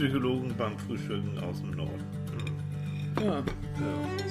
[0.00, 2.02] Psychologen beim Frühstücken aus dem Norden.
[3.20, 3.34] Ja.
[3.34, 3.42] Ja.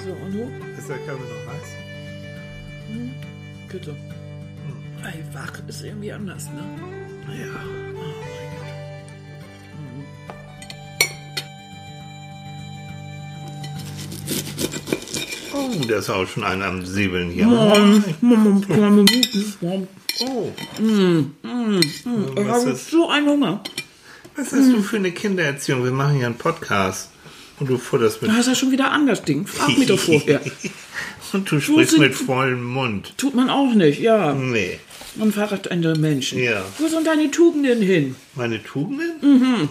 [0.03, 0.51] So, und du?
[0.75, 1.69] Ist der Kaffee noch heiß?
[3.71, 3.95] Bitte.
[5.03, 6.63] Ey, wach ist irgendwie anders, ne?
[7.37, 7.53] Ja.
[15.54, 17.47] Oh, da ist auch schon einer am Säbeln hier.
[17.47, 17.77] Oh,
[22.36, 23.63] Ich habe so einen Hunger.
[24.36, 25.83] Was hast du für eine Kindererziehung?
[25.83, 27.10] Wir machen ja einen Podcast.
[27.60, 28.32] Und du futterst mit.
[28.32, 29.46] Du hast ja schon wieder anders Ding.
[29.46, 30.39] Frag mich doch vorher.
[31.33, 33.14] Und du sprichst sind- mit vollem Mund.
[33.18, 34.34] Tut man auch nicht, ja.
[34.34, 34.80] Nee.
[35.16, 36.40] Man verrät andere Menschen.
[36.40, 36.64] Ja.
[36.78, 38.16] Wo sind deine Tugenden hin?
[38.36, 39.12] Meine Tugenden?
[39.22, 39.70] Mhm.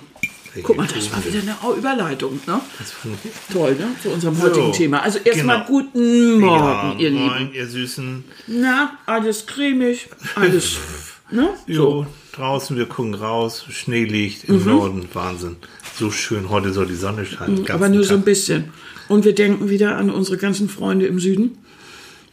[0.62, 2.60] Guck mal, das war wieder eine Überleitung, ne?
[2.78, 3.30] Das fand ich.
[3.54, 3.86] Toll, ne?
[4.02, 5.02] Zu unserem heutigen Thema.
[5.02, 5.68] Also erstmal genau.
[5.68, 7.26] guten Morgen, ja, ihr Lieben.
[7.26, 8.24] moin, ihr Süßen.
[8.48, 10.76] Na, alles cremig, alles,
[11.30, 11.50] ne?
[11.66, 12.06] Jo,
[12.38, 13.64] draußen, wir gucken raus.
[13.70, 14.54] Schnee liegt Mhm.
[14.56, 15.08] im Norden.
[15.12, 15.56] Wahnsinn.
[15.96, 16.48] So schön.
[16.48, 17.64] Heute soll die Sonne scheinen.
[17.64, 18.24] den Aber nur so ein Tag.
[18.26, 18.64] bisschen.
[19.08, 21.58] Und wir denken wieder an unsere ganzen Freunde im Süden.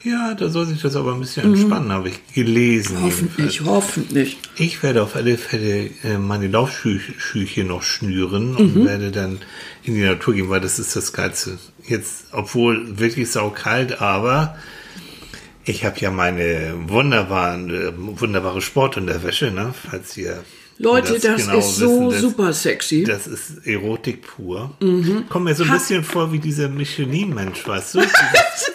[0.03, 2.97] Ja, da soll sich das aber ein bisschen entspannen, habe ich gelesen.
[2.99, 3.03] Mhm.
[3.05, 4.38] Hoffentlich, hoffentlich.
[4.55, 8.58] Ich werde auf alle Fälle äh, meine Laufschüchchen noch schnüren Mhm.
[8.58, 9.39] und werde dann
[9.83, 11.58] in die Natur gehen, weil das ist das Geilste.
[11.87, 14.55] Jetzt, obwohl wirklich saukalt, aber
[15.66, 19.73] ich habe ja meine wunderbaren, äh, wunderbare Sportunterwäsche, ne?
[19.89, 20.44] Falls ihr
[20.77, 23.03] Leute, das, genau ist so wissen, das- super sexy.
[23.03, 24.75] Das ist Erotik pur.
[24.81, 25.25] Mhm.
[25.30, 27.99] Kommt mir so ein bisschen vor wie dieser Michelin-Mensch, weißt du?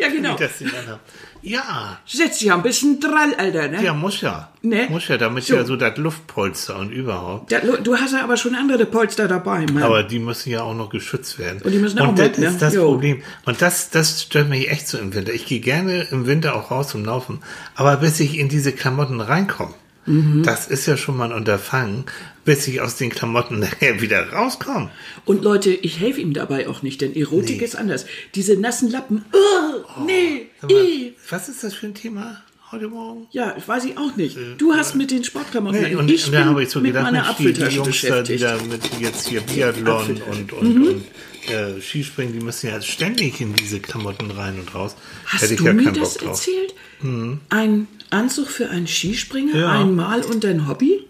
[0.00, 0.34] ja, genau.
[0.38, 0.98] Wie das die Männer-
[1.42, 3.82] ja, Setz dich ja ein bisschen drall, Alter, ne?
[3.82, 4.52] ja, muss ja.
[4.60, 4.88] Ne?
[4.90, 5.54] Muss ja, damit So.
[5.56, 7.50] ja so das Luftpolster und überhaupt.
[7.50, 9.82] Da, du hast ja aber schon andere Polster dabei, Mann.
[9.82, 11.62] Aber die müssen ja auch noch geschützt werden.
[11.62, 12.46] Und die müssen auch das mit, ne?
[12.48, 12.84] ist das Jo.
[12.92, 13.22] Problem.
[13.46, 15.32] Und das, das stört mich echt so im Winter.
[15.32, 17.40] Ich gehe gerne im Winter auch raus zum Laufen.
[17.74, 19.72] Aber bis ich in diese Klamotten reinkomme,
[20.10, 20.42] Mhm.
[20.42, 22.04] das ist ja schon mal ein Unterfangen,
[22.44, 24.90] bis ich aus den Klamotten nachher wieder rauskomme.
[25.24, 27.64] Und Leute, ich helfe ihm dabei auch nicht, denn Erotik Nee.
[27.64, 28.06] ist anders.
[28.34, 30.86] Diese nassen Lappen, oh, nee, Sag mal.
[31.30, 33.26] Was ist das für ein Thema heute Morgen?
[33.30, 34.36] Ja, weiß ich auch nicht.
[34.58, 37.12] Du hast mit den Sportklamotten, Nee, und, ich und da habe ich so mit gedacht,
[37.12, 41.04] Mensch, die, die Jungs da, die da mit jetzt hier Biathlon und, und, und
[41.48, 44.94] äh, Skispringen, die müssen ja ständig in diese Klamotten rein und raus.
[45.26, 46.74] Hast Hätte ich du ja mir das erzählt?
[47.02, 49.68] Ein Anzug für einen Skispringer Ja.
[49.72, 51.06] einmal und dein Hobby?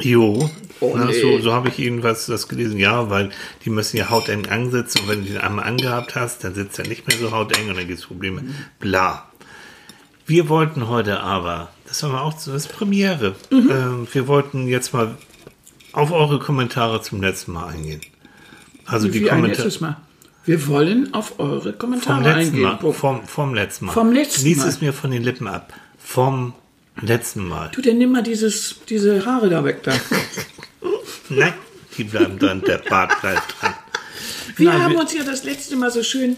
[0.00, 0.50] Jo,
[0.80, 1.20] Oh, na, nee.
[1.20, 2.78] so, so habe ich jedenfalls das gelesen.
[2.78, 3.30] Ja, weil
[3.64, 6.88] die müssen ja hauteng ansitzen und wenn du den einmal angehabt hast, dann sitzt er
[6.88, 8.42] nicht mehr so hauteng und dann gibt es Probleme.
[8.80, 9.28] Bla.
[10.26, 13.36] Wir wollten heute aber, das haben wir auch, das ist Premiere.
[13.50, 13.70] Mhm.
[13.70, 15.16] Ähm, wir wollten jetzt mal
[15.92, 18.00] auf eure Kommentare zum letzten Mal eingehen.
[18.86, 19.96] Also die Wie ein Kommentare.
[20.46, 22.62] Wir wollen auf eure vom Kommentare letzten eingehen.
[22.82, 22.92] Mal.
[22.92, 23.92] Vom, vom letzten Mal.
[23.92, 24.68] Vom letzten Lies Mal.
[24.68, 25.72] es mir von den Lippen ab.
[25.98, 26.52] Vom
[27.00, 27.70] letzten Mal.
[27.74, 29.92] Du, dann nimm mal dieses, diese Haare da weg da.
[31.30, 31.54] Nein,
[31.96, 33.74] die bleiben dran, der Bart bleibt dran.
[34.56, 36.36] Wir Nein, haben wir- uns ja das letzte Mal so schön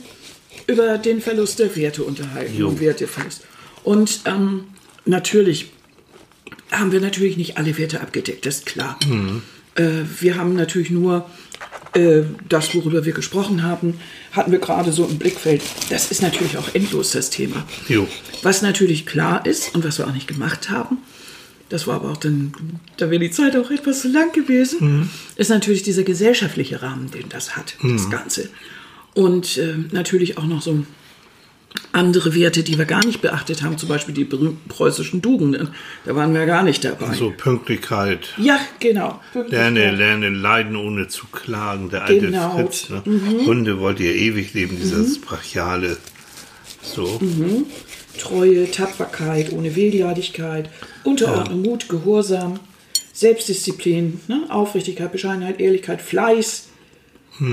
[0.66, 2.56] über den Verlust der Werte unterhalten.
[2.56, 2.78] Jo.
[2.78, 3.42] Werteverlust.
[3.84, 4.64] Und ähm,
[5.04, 5.72] natürlich
[6.70, 8.98] haben wir natürlich nicht alle Werte abgedeckt, das ist klar.
[9.06, 9.42] Mhm.
[9.74, 9.90] Äh,
[10.20, 11.28] wir haben natürlich nur
[11.96, 14.00] äh, das, worüber wir gesprochen haben,
[14.32, 15.62] hatten wir gerade so im Blickfeld.
[15.90, 17.66] Das ist natürlich auch endlos das Thema.
[17.88, 18.06] Jo.
[18.42, 20.98] Was natürlich klar ist und was wir auch nicht gemacht haben,
[21.68, 22.52] das war aber auch dann,
[22.96, 27.28] da wäre die Zeit auch etwas zu lang gewesen, ist natürlich dieser gesellschaftliche Rahmen, den
[27.28, 28.50] das hat, das Ganze.
[29.14, 30.84] Und äh, natürlich auch noch so
[31.92, 35.68] andere Werte, die wir gar nicht beachtet haben, zum Beispiel die berühmten preußischen Tugenden.
[36.04, 37.14] Da waren wir gar nicht dabei.
[37.14, 38.34] So Pünktlichkeit.
[38.36, 39.20] Ja, genau.
[39.48, 41.90] Lerne, lerne, leiden ohne zu klagen.
[41.90, 42.56] Der alte Genau.
[42.56, 42.90] Fritz.
[42.90, 43.02] Ne?
[43.46, 45.96] Hunde wollt ihr ewig leben, dieses brachiale.
[46.82, 47.20] So.
[48.18, 50.70] Treue, Tapferkeit, ohne Wehleidigkeit,
[51.04, 52.60] Unterordnung, Mut, Gehorsam,
[53.12, 54.44] Selbstdisziplin, ne?
[54.48, 56.68] Aufrichtigkeit, Bescheidenheit, Ehrlichkeit, Fleiß,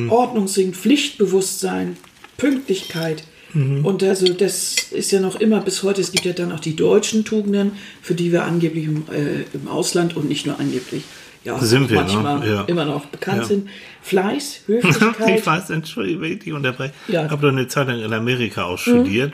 [0.10, 1.98] Ordnungssinn, Pflichtbewusstsein,
[2.38, 3.24] Pünktlichkeit.
[3.54, 6.76] Und also das ist ja noch immer bis heute, es gibt ja dann auch die
[6.76, 11.04] deutschen Tugenden, für die wir angeblich im, äh, im Ausland und nicht nur angeblich,
[11.44, 12.08] ja, Sind wir, ne?
[12.14, 12.64] manchmal Ja.
[12.64, 13.44] immer noch bekannt Ja.
[13.46, 13.70] sind.
[14.02, 15.40] Fleiß, Höflichkeit.
[15.40, 16.94] ich weiß, Entschuldigung, wenn ich dich unterbreche.
[17.08, 17.22] Ja.
[17.22, 17.26] Mhm.
[17.28, 19.34] Ich habe doch eine Zeit lang in Amerika auch studiert.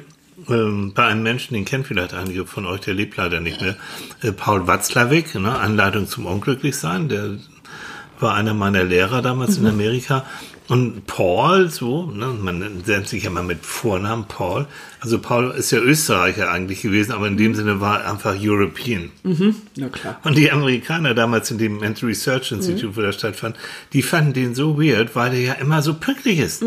[0.50, 3.76] Ähm, bei einem Menschen, den kennen vielleicht einige von euch, der lebt leider nicht mehr.
[4.22, 5.58] Äh, Paul Watzlawick, ne?
[5.58, 7.38] Anleitung zum Unglücklichsein, der
[8.20, 9.66] war einer meiner Lehrer damals Mhm.
[9.68, 10.26] in Amerika.
[10.70, 14.68] Und Paul, so, ne, man nennt sich ja mal mit Vornamen Paul.
[15.00, 19.10] Also Paul ist ja Österreicher eigentlich gewesen, aber in dem Sinne war er einfach European.
[19.76, 20.20] Na klar.
[20.24, 23.56] Und die Amerikaner damals in dem Mental Research Institute, wo das stattfand,
[23.94, 26.64] die fanden den so weird, weil er ja immer so pünktlich ist.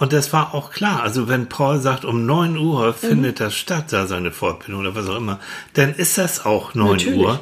[0.00, 1.02] Und das war auch klar.
[1.02, 2.94] Also wenn Paul sagt, um 9 Uhr Mhm.
[2.94, 5.38] findet das statt, da seine Fortbildung oder was auch immer,
[5.74, 7.40] dann ist das auch 9 Natürlich, Uhr.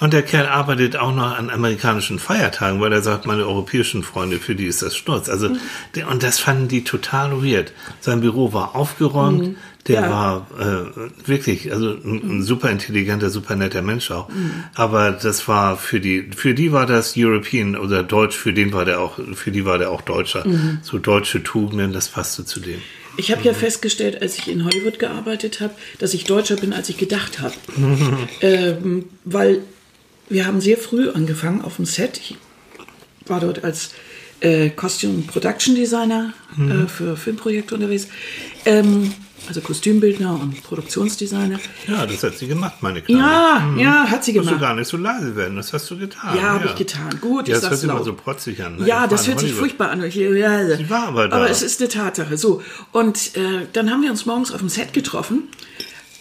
[0.00, 4.38] Und der Kerl arbeitet auch noch an amerikanischen Feiertagen, weil er sagt, meine europäischen Freunde,
[4.38, 5.28] für die ist das Sturz.
[5.28, 5.58] Also, Mhm.
[6.08, 7.72] und das fanden die total weird.
[8.00, 9.56] Sein Büro war aufgeräumt.
[9.88, 10.06] Der Mhm.
[10.06, 10.08] Ja.
[10.08, 10.12] Mhm.
[10.12, 14.28] war äh, wirklich, also ein, ein super intelligenter, super netter Mensch auch.
[14.74, 18.84] Aber das war für die, für die war das European oder Deutsch, für den war
[18.84, 20.46] der auch, für die war der auch Deutscher.
[20.46, 20.78] Mhm.
[20.82, 22.80] So deutsche Tugenden, das passte zu dem.
[23.18, 26.88] Ich habe ja festgestellt, als ich in Hollywood gearbeitet habe, dass ich deutscher bin, als
[26.90, 27.54] ich gedacht habe.
[28.42, 29.62] ähm, weil
[30.28, 32.18] wir haben sehr früh angefangen auf dem Set.
[32.18, 32.36] Ich
[33.26, 33.92] war dort als
[34.40, 38.08] äh, Costume Production Designer äh, für Filmprojekte unterwegs.
[38.66, 39.14] Ähm,
[39.48, 41.58] also Kostümbildner und Produktionsdesigner.
[41.86, 43.20] Ja, das hat sie gemacht, meine Kleine.
[43.22, 44.60] Ja, ja, hat sie Musst du gemacht.
[44.60, 46.36] gar nicht so leise werden, das hast du getan.
[46.36, 47.18] Ja, habe ich getan.
[47.20, 48.76] Gut, Ja, ich das hört sich immer so protzig an.
[48.76, 48.86] Ne?
[48.86, 50.00] Ja, Ich das hört sich furchtbar an.
[50.02, 51.36] Ja, Sie war aber da.
[51.36, 52.36] Aber es ist eine Tatsache.
[52.36, 52.62] So,
[52.92, 55.44] und äh, dann haben wir uns morgens auf dem Set getroffen.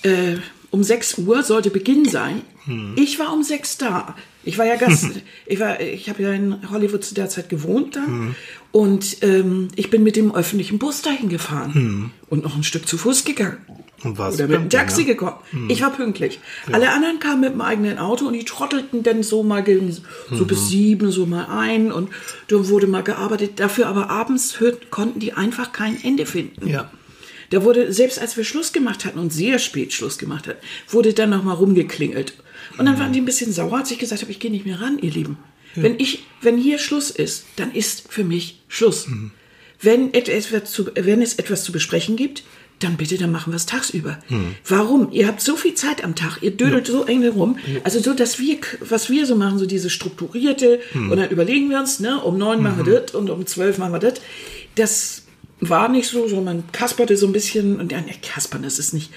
[0.04, 0.36] Äh,
[0.75, 2.42] um 6 Uhr sollte Beginn sein.
[2.66, 2.95] Hm.
[2.98, 4.13] Ich war um 6 da.
[4.44, 5.07] Ich war ja Gast.
[5.45, 8.06] ich war, ich habe ja in Hollywood zu der Zeit gewohnt da.
[8.06, 8.36] Hm.
[8.74, 12.98] Und ähm, ich bin mit dem öffentlichen Bus dahin gefahren und noch ein Stück zu
[12.98, 13.57] Fuß gegangen.
[13.68, 13.75] Hm.
[14.04, 15.07] Und warst Oder mit dem Taxi ne?
[15.07, 15.38] gekommen.
[15.69, 16.39] Ich war pünktlich.
[16.72, 20.04] Alle anderen kamen mit dem eigenen Auto und die trottelten dann so mal gegen, so
[20.44, 20.48] Mhm.
[20.48, 22.10] bis sieben, so mal ein und
[22.50, 23.60] dann wurde mal gearbeitet.
[23.62, 26.68] Dafür aber abends hört, konnten die einfach kein Ende finden.
[26.68, 26.92] Ja.
[27.50, 30.59] Da wurde, selbst als wir Schluss gemacht hatten und sehr spät Schluss gemacht hatten,
[30.89, 32.33] wurde dann noch mal rumgeklingelt.
[32.77, 34.81] Und dann waren die ein bisschen sauer, als ich gesagt habe, ich gehe nicht mehr
[34.81, 35.38] ran, ihr Lieben.
[35.75, 39.07] Wenn ich, wenn hier Schluss ist, dann ist für mich Schluss.
[39.81, 42.44] Wenn, etwas zu, wenn es etwas zu besprechen gibt,
[42.80, 44.19] dann bitte, dann machen wir es tagsüber.
[44.68, 45.12] Warum?
[45.12, 47.57] Ihr habt so viel Zeit am Tag, ihr dödelt so eng rum.
[47.83, 51.80] Also so, dass wir, was wir so machen, so diese strukturierte, und dann überlegen wir
[51.80, 54.15] uns, ne, um neun machen wir das und um zwölf machen wir das.
[54.75, 55.25] Das
[55.60, 58.94] war nicht so, so man kasperte so ein bisschen, und ja, ne, kaspern, das ist
[58.94, 59.12] nicht,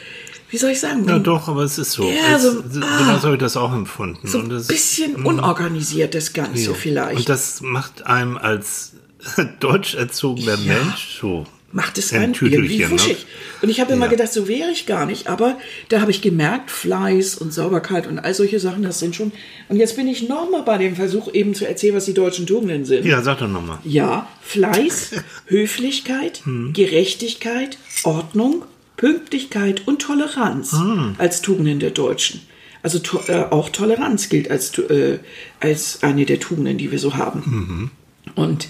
[0.51, 1.07] wie soll ich sagen?
[1.07, 2.09] Ja, doch, aber es ist so.
[2.09, 3.19] Ja, es, so, genau ah.
[3.19, 4.27] so habe ich das auch empfunden.
[4.27, 6.75] so ein bisschen unorganisiert, das Ganze ja.
[6.75, 7.19] vielleicht.
[7.19, 8.93] Und das macht einem als
[9.61, 11.47] deutsch erzogener Mensch so.
[11.71, 12.49] Macht es ein einen irgendwie
[12.79, 12.99] Tüdelchen, ne?
[12.99, 13.27] fuschig.
[13.61, 14.11] Und ich habe immer Ja.
[14.13, 15.27] gedacht, so wäre ich gar nicht.
[15.27, 15.59] Aber
[15.91, 19.33] da habe ich gemerkt, Fleiß und Sauberkeit und all solche Sachen, das sind schon.
[19.69, 22.87] Und jetzt bin ich nochmal bei dem Versuch, eben zu erzählen, was die deutschen Tugenden
[22.87, 23.05] sind.
[23.05, 23.79] Ja, sag doch nochmal.
[23.85, 25.11] Ja, Fleiß,
[25.47, 26.73] Höflichkeit, Hm.
[26.73, 28.65] Gerechtigkeit, Ordnung,
[28.97, 31.17] Pünktlichkeit und Toleranz Hm.
[31.19, 32.41] als Tugenden der Deutschen.
[32.83, 35.19] Also to äh, auch Toleranz gilt als, äh,
[35.61, 37.43] als eine der Tugenden, die wir so haben.
[37.45, 37.91] Mhm.
[38.37, 38.69] Und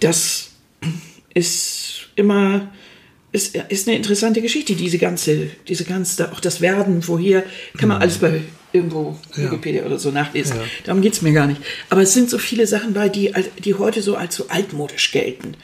[0.00, 0.50] das
[1.34, 2.70] ist immer
[3.30, 7.44] ist, ist eine interessante Geschichte, diese ganze, diese ganze, auch das Werden, woher,
[7.76, 8.40] kann man alles bei
[8.72, 10.56] irgendwo Wikipedia oder so nachlesen.
[10.56, 10.62] Ja.
[10.84, 11.60] Darum geht's mir gar nicht.
[11.90, 13.32] Aber es sind so viele Sachen bei, die,
[13.64, 15.54] die heute so als so altmodisch gelten.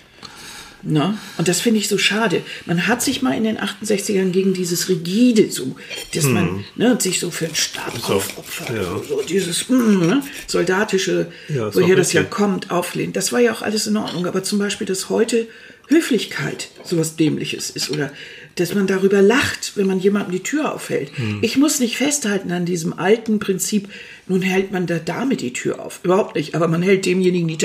[0.82, 1.16] Ne?
[1.38, 2.42] Und das finde ich so schade.
[2.66, 5.76] Man hat sich mal in den 68ern gegen dieses Rigide so,
[6.12, 8.82] dass man ne, sich so für Staat Ist auch- aufopfert, ja.
[8.84, 13.16] so, so dieses mm, ne, soldatische, Ja, woher das ja kommt, auflehnt.
[13.16, 14.26] Das war ja auch alles in Ordnung.
[14.26, 15.48] Aber zum Beispiel, dass heute
[15.88, 18.10] Höflichkeit sowas Dämliches ist oder
[18.56, 21.10] dass man darüber lacht, wenn man jemandem die Tür aufhält.
[21.16, 21.40] Hm.
[21.42, 23.88] Ich muss nicht festhalten an diesem alten Prinzip,
[24.26, 26.00] nun hält man der Dame die Tür auf.
[26.03, 26.55] Überhaupt nicht.
[26.55, 27.59] Aber man hält demjenigen die,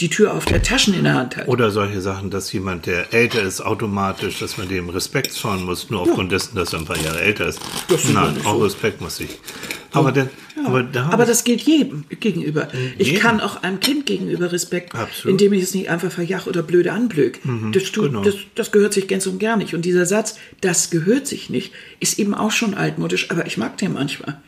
[0.00, 1.48] die Tür auf, der Taschen in der Hand hat.
[1.48, 5.88] Oder solche Sachen, dass jemand, der älter ist, automatisch, dass man dem Respekt zollen muss,
[5.90, 7.60] nur aufgrund dessen, dass er ein paar Jahre älter ist.
[7.88, 8.64] Das ist Nein, ja auch so.
[8.64, 9.38] Respekt muss ich.
[9.92, 10.30] Aber, denn,
[10.64, 12.68] aber da Aber das gilt jedem gegenüber.
[12.98, 13.22] Ich jedem.
[13.22, 15.32] kann auch einem Kind gegenüber Respekt, Absolut.
[15.32, 17.40] indem ich es nicht einfach verjach oder blöde anblöck.
[17.72, 18.22] das, tut, genau.
[18.22, 19.74] das, das gehört sich ganz und gar nicht.
[19.74, 23.76] Und dieser Satz, das gehört sich nicht, ist eben auch schon altmodisch, aber ich mag
[23.78, 24.40] den manchmal.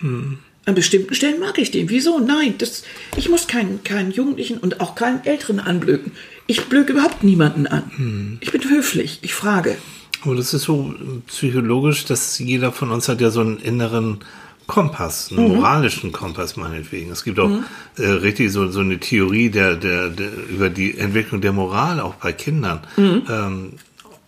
[0.66, 1.90] An bestimmten Stellen mag ich den.
[1.90, 2.18] Wieso?
[2.18, 2.84] Nein, das,
[3.16, 6.12] ich muss keinen, keinen Jugendlichen und auch keinen Älteren anblöken.
[6.46, 8.38] Ich blöke überhaupt niemanden an.
[8.40, 9.18] Ich bin höflich.
[9.22, 9.76] Ich frage.
[10.22, 10.94] Aber das ist so
[11.26, 14.20] psychologisch, dass jeder von uns hat ja so einen inneren
[14.66, 17.10] Kompass, einen moralischen Kompass meinetwegen.
[17.10, 17.50] Es gibt auch
[17.98, 22.14] äh, richtig so, so eine Theorie der, der, der, über die Entwicklung der Moral auch
[22.14, 22.80] bei Kindern.
[22.96, 23.72] Ähm,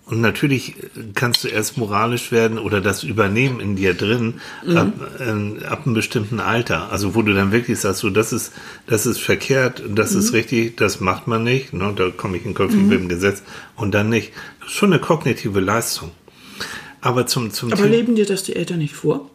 [0.06, 0.74] und natürlich
[1.14, 4.34] kannst du erst moralisch werden oder das übernehmen in dir drin
[4.74, 6.90] ab, äh, ab einem bestimmten Alter.
[6.92, 8.52] Also wo du dann wirklich sagst, so das ist,
[8.86, 11.72] das ist verkehrt, das ist richtig, das macht man nicht.
[11.72, 11.92] Ne?
[11.96, 13.42] Da komme ich in Konflikt mit dem Gesetz
[13.74, 14.32] und dann nicht.
[14.60, 16.12] Das ist schon eine kognitive Leistung.
[17.00, 19.28] Aber zum, zum Aber Thema- leben dir das die Eltern nicht vor?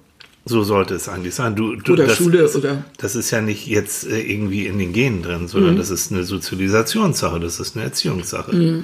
[0.44, 1.56] so sollte es eigentlich sein.
[1.56, 4.92] Du, du, Oder das, Schule oder- Das ist ja nicht jetzt äh, irgendwie in den
[4.92, 8.84] Genen drin, sondern das ist eine Sozialisationssache, das ist eine Erziehungssache.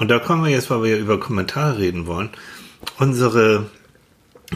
[0.00, 2.30] Und da kommen wir jetzt, weil wir ja über Kommentare reden wollen.
[2.98, 3.66] Unsere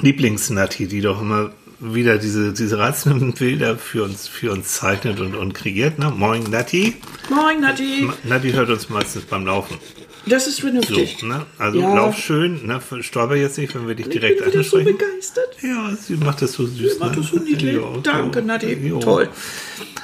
[0.01, 5.35] Lieblingsnati, die doch immer wieder diese, diese reizenden Bilder für uns, für uns zeichnet und,
[5.35, 5.99] und kreiert.
[5.99, 6.11] Ne?
[6.11, 6.97] Moin Nati.
[7.29, 8.09] Moin, Nati.
[8.25, 9.79] Nati hört uns meistens beim Laufen.
[10.27, 11.19] Das ist vernünftig.
[11.21, 11.45] So, ne?
[11.59, 11.95] Also Ja.
[11.95, 12.81] lauf schön, ne?
[13.01, 15.57] stolper jetzt nicht, wenn wir dich Ich direkt bin wieder so begeistert.
[15.63, 16.95] Ja, sie macht das so süß.
[16.95, 17.23] Sie macht ne?
[17.23, 17.75] das so niedlich.
[17.77, 18.47] Ja, Danke, so.
[18.47, 18.73] Nati.
[18.89, 18.99] Ja.
[19.01, 19.29] Toll.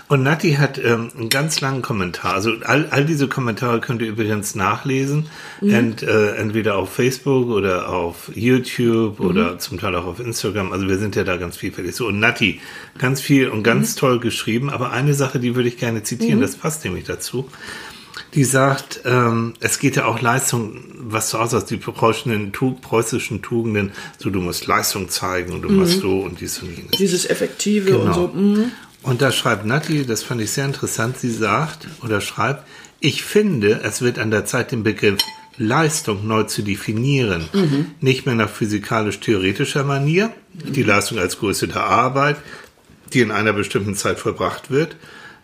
[0.09, 2.35] Und Nati hat ähm, einen ganz langen Kommentar.
[2.35, 5.27] Also all, all diese Kommentare könnt ihr übrigens nachlesen.
[5.61, 5.71] Mhm.
[5.71, 9.27] Ent, äh, entweder auf Facebook oder auf YouTube Mhm.
[9.27, 10.73] oder zum Teil auch auf Instagram.
[10.73, 11.95] Also wir sind ja da ganz vielfältig.
[11.95, 12.61] So, und Nati,
[12.99, 13.99] ganz viel und ganz Mhm.
[14.01, 14.69] toll geschrieben.
[14.69, 17.49] Aber eine Sache, die würde ich gerne zitieren, das passt nämlich dazu.
[18.35, 23.93] Die sagt, ähm, es geht ja auch Leistung, was du aussagst, die preußischen, preußischen Tugenden,
[24.19, 26.91] so du musst Leistung zeigen und du machst so und dies und jenes.
[26.93, 28.15] Dieses Effektive und Genau.
[28.15, 28.29] so.
[28.29, 28.73] mhm.
[29.03, 32.67] Und da schreibt Nati, das fand ich sehr interessant, sie sagt oder schreibt,
[33.01, 35.17] ich finde, es wird an der Zeit, den Begriff
[35.57, 37.49] Leistung neu zu definieren.
[38.01, 42.37] Nicht mehr nach physikalisch-theoretischer Manier, die Leistung als Größe der Arbeit,
[43.13, 44.97] die in einer bestimmten Zeit vollbracht wird,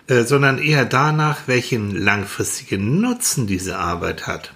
[0.08, 4.52] äh, sondern eher danach, welchen langfristigen Nutzen diese Arbeit hat.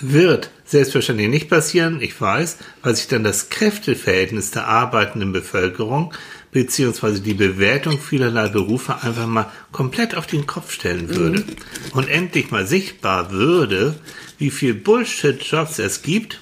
[0.00, 6.12] Wird selbstverständlich nicht passieren, ich weiß, weil sich dann das Kräfteverhältnis der arbeitenden Bevölkerung
[6.50, 11.44] beziehungsweise die Bewertung vielerlei Berufe einfach mal komplett auf den Kopf stellen würde
[11.92, 13.96] und endlich mal sichtbar würde,
[14.38, 16.40] wie viel Bullshit-Jobs es gibt.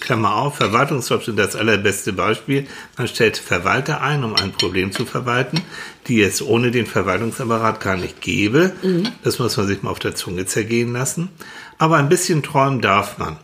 [0.00, 2.66] Klammer auf, Verwaltungsjobs sind das allerbeste Beispiel.
[2.96, 5.60] Man stellt Verwalter ein, um ein Problem zu verwalten,
[6.10, 8.72] die es ohne den Verwaltungsapparat gar nicht gäbe.
[9.22, 11.28] Das muss man sich mal auf der Zunge zergehen lassen.
[11.78, 13.36] Aber ein bisschen träumen darf man.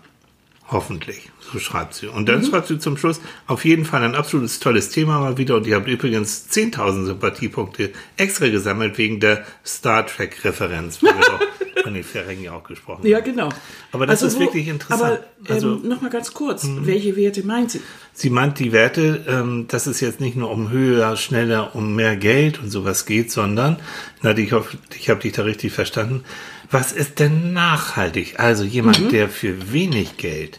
[0.68, 1.30] Hoffentlich.
[1.52, 2.08] So schreibt sie.
[2.08, 5.54] Und dann schreibt sie zum Schluss, auf jeden Fall ein absolutes tolles Thema mal wieder.
[5.54, 11.40] Und ihr habt übrigens 10.000 Sympathiepunkte extra gesammelt wegen der Star Trek-Referenz, wir doch
[11.86, 13.06] von den Ferringen ja auch gesprochen.
[13.06, 13.48] Ja, genau.
[13.92, 15.02] Aber das ist wirklich interessant.
[15.02, 15.88] Aber ähm, Also- Mhm.
[15.88, 17.80] noch mal ganz kurz, welche Werte meint sie?
[18.12, 22.16] Sie meint die Werte, ähm, dass es jetzt nicht nur um höher, schneller, um mehr
[22.16, 23.76] Geld und sowas geht, sondern,
[24.22, 26.24] na, ich hoffe, ich habe dich da richtig verstanden.
[26.72, 28.40] Was ist denn nachhaltig?
[28.40, 30.58] Also jemand, der für wenig Geld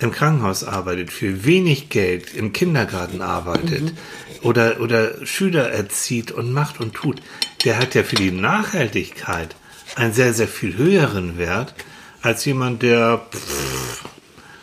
[0.00, 3.92] im Krankenhaus arbeitet, für wenig Geld im Kindergarten arbeitet
[4.42, 7.20] oder, oder Schüler erzieht und macht und tut,
[7.64, 9.54] der hat ja für die Nachhaltigkeit
[9.96, 11.74] einen sehr, sehr viel höheren Wert
[12.22, 13.26] als jemand, der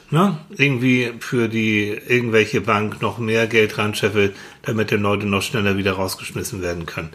[0.10, 5.76] ne, irgendwie für die irgendwelche Bank noch mehr Geld ranscheffelt, damit die Leute noch schneller
[5.78, 7.10] wieder rausgeschmissen werden können.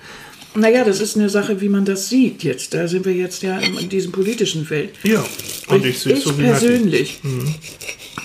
[0.54, 2.75] Naja, das ist eine Sache, wie man das sieht jetzt.
[2.75, 4.90] Da sind wir jetzt ja in, diesem politischen Feld.
[5.02, 5.25] Ja,
[5.68, 7.20] und ich, ich sehe es so wie persönlich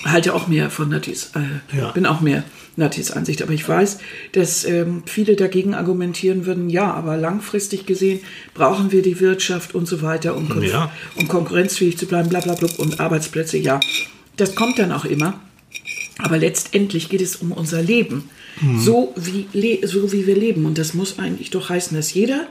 [0.04, 1.90] halte auch mehr von Natis, äh, Ja.
[1.92, 2.44] bin auch mehr
[2.76, 3.42] Natis Ansicht.
[3.42, 3.98] Aber ich weiß,
[4.32, 8.20] dass ähm, viele dagegen argumentieren würden, ja, aber langfristig gesehen
[8.54, 10.90] brauchen wir die Wirtschaft und so weiter, um, Ja.
[11.16, 13.80] um konkurrenzfähig zu bleiben, bla bla bla und Arbeitsplätze, ja.
[14.36, 15.40] Das kommt dann auch immer.
[16.18, 18.30] Aber letztendlich geht es um unser Leben.
[18.78, 20.64] So, wie, le so wie wir leben.
[20.64, 22.46] Und das muss eigentlich doch heißen, dass jeder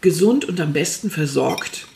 [0.00, 1.88] gesund und am besten versorgt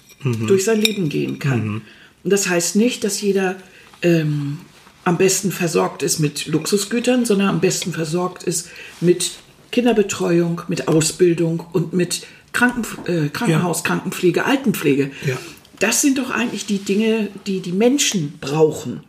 [0.49, 1.83] durch sein Leben gehen kann.
[2.25, 3.55] Und das heißt nicht, dass jeder
[4.03, 4.59] ähm,
[5.05, 8.69] am besten versorgt ist mit Luxusgütern, sondern am besten versorgt ist
[9.01, 9.33] mit
[9.71, 15.11] Kinderbetreuung, mit Ausbildung und mit Kranken, äh, Krankenhaus, Krankenpflege, Altenpflege.
[15.27, 15.37] Ja.
[15.81, 19.01] Das sind doch eigentlich die Dinge, die die Menschen brauchen.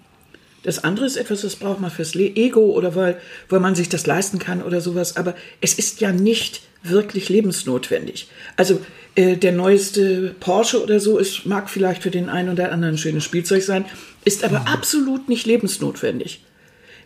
[0.63, 4.07] Das andere ist etwas, das braucht man fürs Ego oder weil, weil man sich das
[4.07, 5.15] leisten kann oder sowas.
[5.15, 8.27] Aber es ist ja nicht wirklich lebensnotwendig.
[8.57, 8.79] Also
[9.13, 12.97] äh, der neueste Porsche oder so ist, mag vielleicht für den einen oder anderen ein
[12.97, 13.85] schönes Spielzeug sein,
[14.25, 16.43] ist aber absolut nicht lebensnotwendig.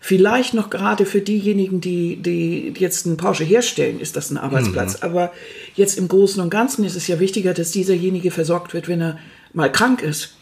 [0.02, 5.02] Vielleicht noch gerade für diejenigen, die, die jetzt einen Porsche herstellen, ist das ein Arbeitsplatz.
[5.02, 5.34] Aber
[5.76, 9.20] jetzt im Großen und Ganzen ist es ja wichtiger, dass dieserjenige versorgt wird, wenn er
[9.54, 10.36] mal krank ist.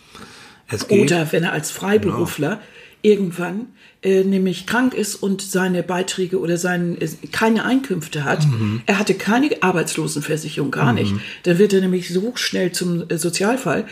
[0.90, 2.62] Oder wenn er als Freiberufler
[3.02, 3.68] irgendwann
[4.04, 8.46] äh, nämlich krank ist und seine Beiträge oder sein, äh, keine Einkünfte hat,
[8.86, 11.14] er hatte keine Arbeitslosenversicherung, gar nicht,
[11.44, 13.86] dann wird er nämlich so schnell zum äh, Sozialfall,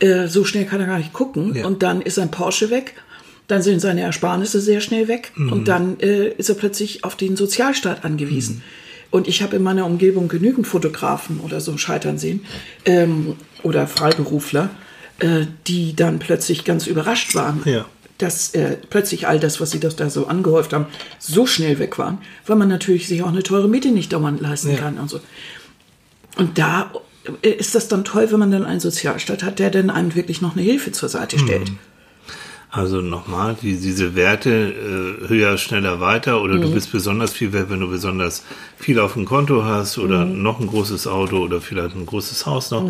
[0.00, 1.54] äh, so schnell kann er gar nicht gucken.
[1.54, 1.66] Ja.
[1.66, 2.94] und dann ist sein Porsche weg,
[3.46, 5.32] dann sind seine Ersparnisse sehr schnell weg.
[5.36, 8.62] Und dann äh, ist er plötzlich auf den Sozialstaat angewiesen.
[9.10, 12.40] Und ich habe in meiner Umgebung genügend Fotografen oder so scheitern sehen
[12.86, 14.70] ähm, oder Freiberufler,
[15.20, 17.84] äh, die dann plötzlich ganz überrascht waren, Ja.
[18.24, 20.86] Dass äh, plötzlich all das, was sie das da so angehäuft haben,
[21.18, 24.70] so schnell weg waren, weil man natürlich sich auch eine teure Miete nicht dauernd leisten
[24.70, 24.78] Ja.
[24.78, 25.20] kann und so.
[26.36, 26.90] Und da
[27.42, 30.40] äh, ist das dann toll, wenn man dann einen Sozialstaat hat, der dann einem wirklich
[30.40, 31.70] noch eine Hilfe zur Seite stellt.
[32.70, 37.70] Also nochmal, die, diese Werte äh, höher, schneller, weiter oder du bist besonders viel wert,
[37.70, 38.42] wenn du besonders
[38.84, 42.70] viel auf dem Konto hast oder noch ein großes Auto oder vielleicht ein großes Haus
[42.70, 42.86] noch.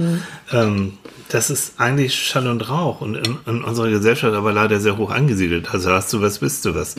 [0.53, 0.95] Ähm,
[1.29, 5.11] das ist eigentlich Schall und Rauch und in, in unserer Gesellschaft aber leider sehr hoch
[5.11, 5.73] angesiedelt.
[5.73, 6.97] Also hast du was, bist du was.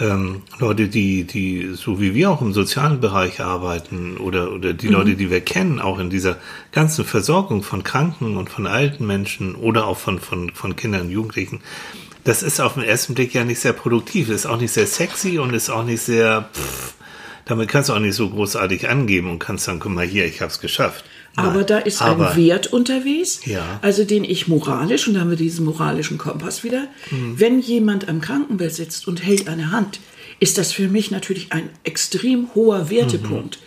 [0.00, 4.88] Ähm, Leute, die, die so wie wir auch im sozialen Bereich arbeiten oder, oder die
[4.88, 6.36] Leute, die wir kennen, auch in dieser
[6.72, 11.10] ganzen Versorgung von Kranken und von alten Menschen oder auch von, von, von Kindern und
[11.10, 11.60] Jugendlichen,
[12.24, 15.38] das ist auf den ersten Blick ja nicht sehr produktiv, ist auch nicht sehr sexy
[15.38, 16.94] und ist auch nicht sehr, pff,
[17.46, 20.40] damit kannst du auch nicht so großartig angeben und kannst sagen, guck mal hier, ich
[20.40, 21.04] hab's geschafft.
[21.36, 23.80] Aber da ist Aber- ein Wert unterwegs, Ja.
[23.82, 28.20] also den ich moralisch, und da haben wir diesen moralischen Kompass wieder, wenn jemand am
[28.20, 29.98] Krankenbett sitzt und hält eine Hand,
[30.40, 33.58] ist das für mich natürlich ein extrem hoher Wertepunkt.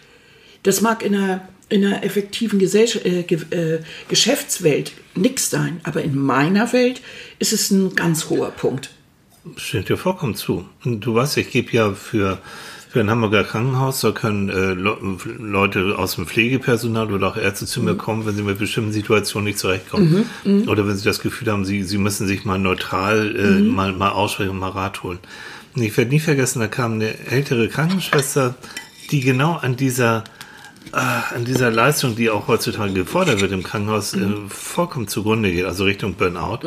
[0.63, 6.01] Das mag in einer, in einer effektiven Gesellschaft, äh, Ge äh, Geschäftswelt nichts sein, aber
[6.03, 7.01] in meiner Welt
[7.39, 8.91] ist es ein ganz hoher Punkt.
[9.57, 10.65] Stimmt dir vollkommen zu.
[10.83, 12.39] Du weißt, ich gebe ja für,
[12.89, 14.97] für ein Hamburger Krankenhaus, da können äh, Le
[15.37, 19.45] Leute aus dem Pflegepersonal oder auch Ärzte zu mir kommen, wenn sie mit bestimmten Situationen
[19.45, 20.25] nicht zurechtkommen.
[20.67, 24.11] Oder wenn sie das Gefühl haben, sie, sie müssen sich mal neutral äh, mal, mal
[24.11, 25.19] aussprechen und mal Rat holen.
[25.75, 28.55] Und ich werde nie vergessen, da kam eine ältere Krankenschwester,
[29.11, 30.23] die genau an dieser
[30.93, 35.65] äh, an dieser Leistung, die auch heutzutage gefordert wird im Krankenhaus, äh, vollkommen zugrunde geht,
[35.65, 36.59] also Richtung Burnout.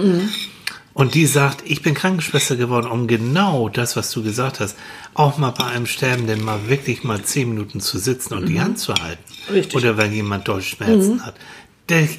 [0.93, 4.77] Und die sagt, ich bin Krankenschwester geworden, um genau das, was du gesagt hast,
[5.15, 8.79] auch mal bei einem Sterbenden mal wirklich mal zehn Minuten zu sitzen und die Hand
[8.79, 9.23] zu halten.
[9.53, 9.77] Richtig.
[9.77, 11.35] Oder wenn jemand doll Schmerzen hat.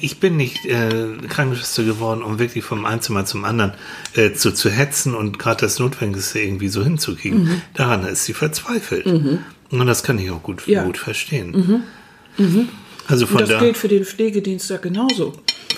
[0.02, 0.90] Ich bin nicht äh,
[1.30, 3.72] Krankenschwester geworden, um wirklich vom einen Zimmer zum anderen
[4.14, 7.62] äh, zu, zu hetzen und gerade das Notwendigste irgendwie so hinzukriegen.
[7.74, 9.06] Daran ist sie verzweifelt.
[9.06, 10.84] Und das kann ich auch gut, Ja.
[10.84, 11.84] gut verstehen.
[13.08, 15.32] Also Und von das da gilt für den Pflegedienst ja genauso.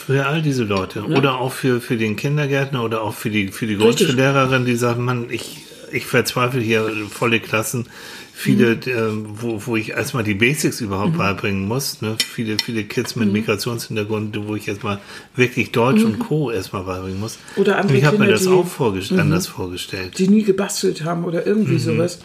[0.06, 1.04] Für all diese Leute.
[1.04, 5.04] Oder auch für, für den Kindergärtner oder auch für die, für die Grundschullehrerin, die sagen,
[5.04, 5.58] Mann, ich,
[5.92, 7.86] ich verzweifle hier volle Klassen.
[8.36, 12.02] Viele, äh, wo, wo ich erstmal die Basics überhaupt beibringen muss.
[12.02, 12.16] Ne?
[12.18, 14.98] Viele, viele Kids mit Migrationshintergrund, wo ich erstmal
[15.36, 16.50] wirklich Deutsch und Co.
[16.50, 17.38] erstmal beibringen muss.
[17.56, 20.18] Oder andere und ich habe mir das die- auch vorgest anders vorgestellt.
[20.18, 21.46] die nie gebastelt haben oder Mhm.
[21.46, 22.18] irgendwie sowas,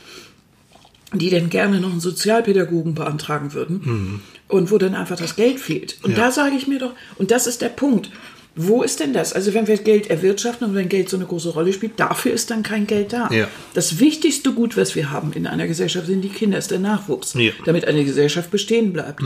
[1.13, 4.21] die dann gerne noch einen Sozialpädagogen beantragen würden Mhm.
[4.47, 5.97] und wo dann einfach das Geld fehlt.
[6.03, 8.11] Und da sage ich mir doch, und das ist der Punkt,
[8.55, 9.31] wo ist denn das?
[9.33, 12.51] Also wenn wir Geld erwirtschaften und wenn Geld so eine große Rolle spielt, dafür ist
[12.51, 13.29] dann kein Geld da.
[13.31, 13.47] Ja.
[13.73, 17.33] Das wichtigste Gut, was wir haben in einer Gesellschaft, sind die Kinder, ist der Nachwuchs,
[17.35, 17.51] Ja.
[17.65, 19.21] damit eine Gesellschaft bestehen bleibt.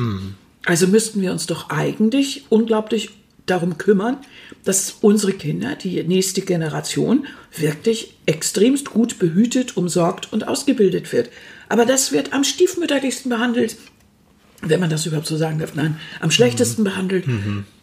[0.66, 3.10] Also müssten wir uns doch eigentlich unglaublich
[3.46, 4.18] darum kümmern,
[4.64, 7.26] dass unsere Kinder, die nächste Generation,
[7.58, 11.30] wirklich extremst gut behütet, umsorgt und ausgebildet wird.
[11.74, 13.78] Aber das wird am stiefmütterlichsten behandelt,
[14.62, 15.74] wenn man das überhaupt so sagen darf.
[15.74, 17.26] Nein, am schlechtesten behandelt,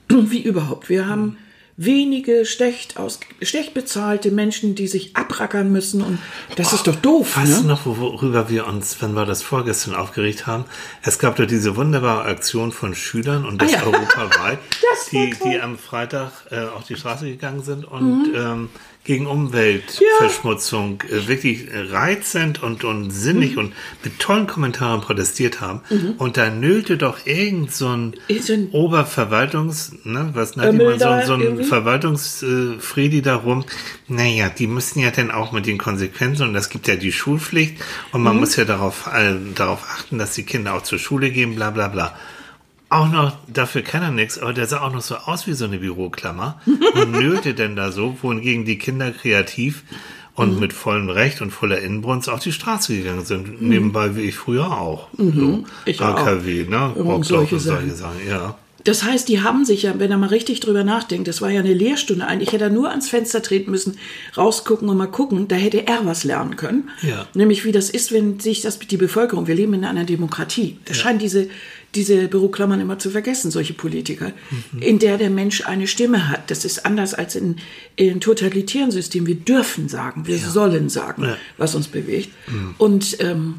[0.09, 0.89] wie überhaupt.
[0.89, 1.39] Wir haben
[1.77, 6.19] wenige schlecht, aus, schlecht bezahlte Menschen, die sich abrackern müssen und
[6.55, 7.37] das ist doch doof.
[7.37, 7.69] Weißt du Ne?
[7.69, 10.67] noch, worüber wir uns, wenn wir das vorgestern aufgeregt haben?
[11.03, 13.83] Es gab da diese wunderbare Aktion von Schülern und das Ah ja.
[13.87, 14.59] europaweit,
[14.93, 15.17] Das die.
[15.17, 15.35] Mhm.
[15.51, 18.69] die am Freitag äh, auf die Straße gegangen sind und ähm,
[19.03, 23.59] gegen Umweltverschmutzung äh, wirklich reizend und, und sinnig Mhm.
[23.59, 23.73] und
[24.05, 25.81] mit tollen Kommentaren protestiert haben.
[26.19, 31.21] Und da nölte doch irgend so ein So ein- Oberverwaltungs, ne, was nennt man so,
[31.27, 31.65] so ein?
[31.65, 33.65] Verwaltungsfriedi darum,
[34.09, 37.77] naja, die müssen ja dann auch mit den Konsequenzen und es gibt ja die Schulpflicht
[38.13, 38.25] und Mhm.
[38.25, 41.71] man muss ja darauf, äh, darauf achten, dass die Kinder auch zur Schule gehen, bla
[41.71, 42.15] bla bla.
[42.91, 45.65] Auch noch, dafür kann er nichts, aber der sah auch noch so aus wie so
[45.65, 46.61] eine Büroklammer
[46.95, 49.85] und nölte denn da so, wohingegen die Kinder kreativ
[50.35, 50.61] und Mhm.
[50.61, 53.63] mit vollem Recht und voller Inbrunst auf die Straße gegangen sind.
[53.63, 55.09] Nebenbei wie ich früher auch.
[55.17, 55.67] So Mhm.
[55.85, 56.17] Ich auch.
[56.17, 56.93] AKW, ne?
[56.97, 58.27] Rockdorf solche und solche Sachen.
[58.29, 58.57] Ja.
[58.85, 61.61] Das heißt, die haben sich ja, wenn er mal richtig drüber nachdenkt, das war ja
[61.61, 63.99] eine Lehrstunde eigentlich, hätte er nur ans Fenster treten müssen,
[64.39, 66.89] rausgucken und mal gucken, da hätte er was lernen können.
[67.03, 67.27] Ja.
[67.35, 70.97] Nämlich wie das ist, wenn sich das die Bevölkerung, wir leben in einer Demokratie, das
[70.97, 71.49] scheinen diese,
[71.95, 74.33] diese Büroklammern immer zu vergessen, solche Politiker,
[74.73, 74.83] Mhm.
[74.83, 76.51] in der der Mensch eine Stimme hat.
[76.51, 77.57] Das ist anders als in,
[77.97, 79.27] in totalitären Systemen.
[79.27, 81.31] Wir dürfen sagen, wir sollen sagen, Ja.
[81.31, 81.35] Mhm.
[81.59, 82.31] was uns bewegt.
[82.79, 83.55] Und ähm,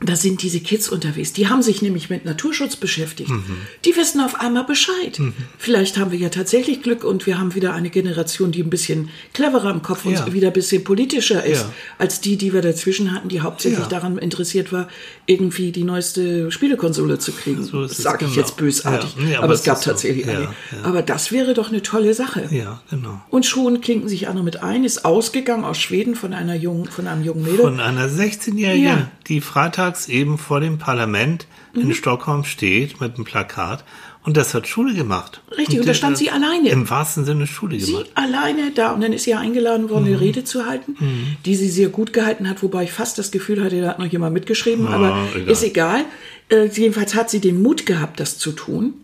[0.00, 1.32] da sind diese Kids unterwegs.
[1.32, 3.30] Die haben sich nämlich mit Naturschutz beschäftigt.
[3.30, 3.42] Mhm.
[3.84, 5.20] Die wissen auf einmal Bescheid.
[5.58, 9.08] Vielleicht haben wir ja tatsächlich Glück und wir haben wieder eine Generation, die ein bisschen
[9.32, 10.24] cleverer im Kopf Ja.
[10.24, 11.72] und wieder ein bisschen politischer ist, Ja.
[11.98, 13.86] als die, die wir dazwischen hatten, die hauptsächlich Ja.
[13.88, 14.86] daran interessiert war,
[15.26, 17.64] irgendwie die neueste Spielekonsole zu kriegen.
[17.64, 18.46] So das sage ich genau.
[18.46, 19.16] jetzt bösartig.
[19.18, 19.90] Nee, aber, aber es gab so.
[19.90, 20.84] tatsächlich Ja, eine.
[20.84, 22.46] Aber das wäre doch eine tolle Sache.
[22.52, 23.20] Ja, genau.
[23.30, 27.08] Und schon klinken sich andere mit ein, ist ausgegangen aus Schweden von einer jungen, von
[27.08, 27.58] einem jungen Mädel.
[27.62, 29.10] Von einer 16-Jährigen, Ja.
[29.28, 31.82] Die freitags eben vor dem Parlament Mhm.
[31.82, 33.84] in Stockholm steht mit einem Plakat
[34.24, 35.42] und das hat Schule gemacht.
[35.56, 36.68] Richtig, und da das- stand sie alleine.
[36.70, 38.10] Im wahrsten Sinne Schule Sie gemacht.
[38.14, 40.12] alleine da und dann ist sie ja eingeladen worden, Mhm.
[40.12, 40.96] eine Rede zu halten,
[41.44, 44.06] die sie sehr gut gehalten hat, wobei ich fast das Gefühl hatte, da hat noch
[44.06, 45.48] jemand mitgeschrieben, aber egal.
[45.50, 46.04] ist egal.
[46.50, 48.94] Äh, jedenfalls hat sie den Mut gehabt, das zu tun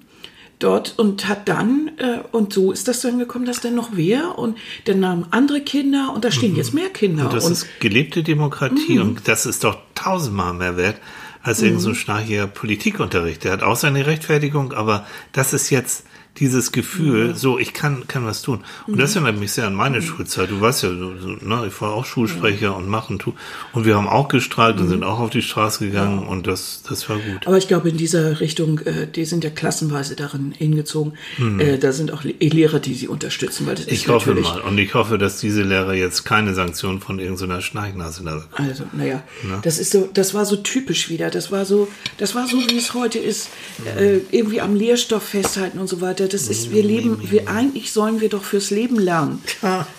[0.64, 4.38] dort und hat dann, äh, und so ist das dann gekommen, dass dann noch wer
[4.38, 7.24] und dann nahmen andere Kinder und da stehen jetzt mehr Kinder.
[7.24, 7.28] Mhm.
[7.28, 9.02] Und das und ist gelebte Demokratie Mhm.
[9.02, 10.96] und das ist doch tausendmal mehr wert
[11.42, 13.44] als irgend so ein schnarchiger Politikunterricht.
[13.44, 16.04] Der hat auch seine Rechtfertigung, aber das ist jetzt
[16.38, 18.64] dieses Gefühl, so, ich kann, kann was tun.
[18.86, 20.50] Und das erinnert mich sehr an meine Schulzeit.
[20.50, 23.34] Du weißt ja, ne, ich war auch Schulsprecher und machen, tu.
[23.72, 27.08] Und wir haben auch gestreikt und sind auch auf die Straße gegangen und das, das
[27.08, 27.46] war gut.
[27.46, 31.12] Aber ich glaube, in dieser Richtung, äh, die sind ja klassenweise darin hingezogen.
[31.58, 33.92] Äh, da sind auch Le- Lehrer, die sie unterstützen, weil das Mhm.
[33.92, 34.60] Ich hoffe mal.
[34.62, 38.68] Und ich hoffe, dass diese Lehrer jetzt keine Sanktionen von irgendeiner Schnarchnase da bekommen.
[38.70, 39.22] Also, naja,
[39.62, 41.30] das ist so, das war so typisch wieder.
[41.30, 41.86] Das war so,
[42.18, 43.50] das war so, wie es heute ist,
[43.98, 46.23] äh, irgendwie am Lehrstoff festhalten und so weiter.
[46.28, 49.42] Das ist, wir leben, wir eigentlich sollen wir doch fürs Leben lernen.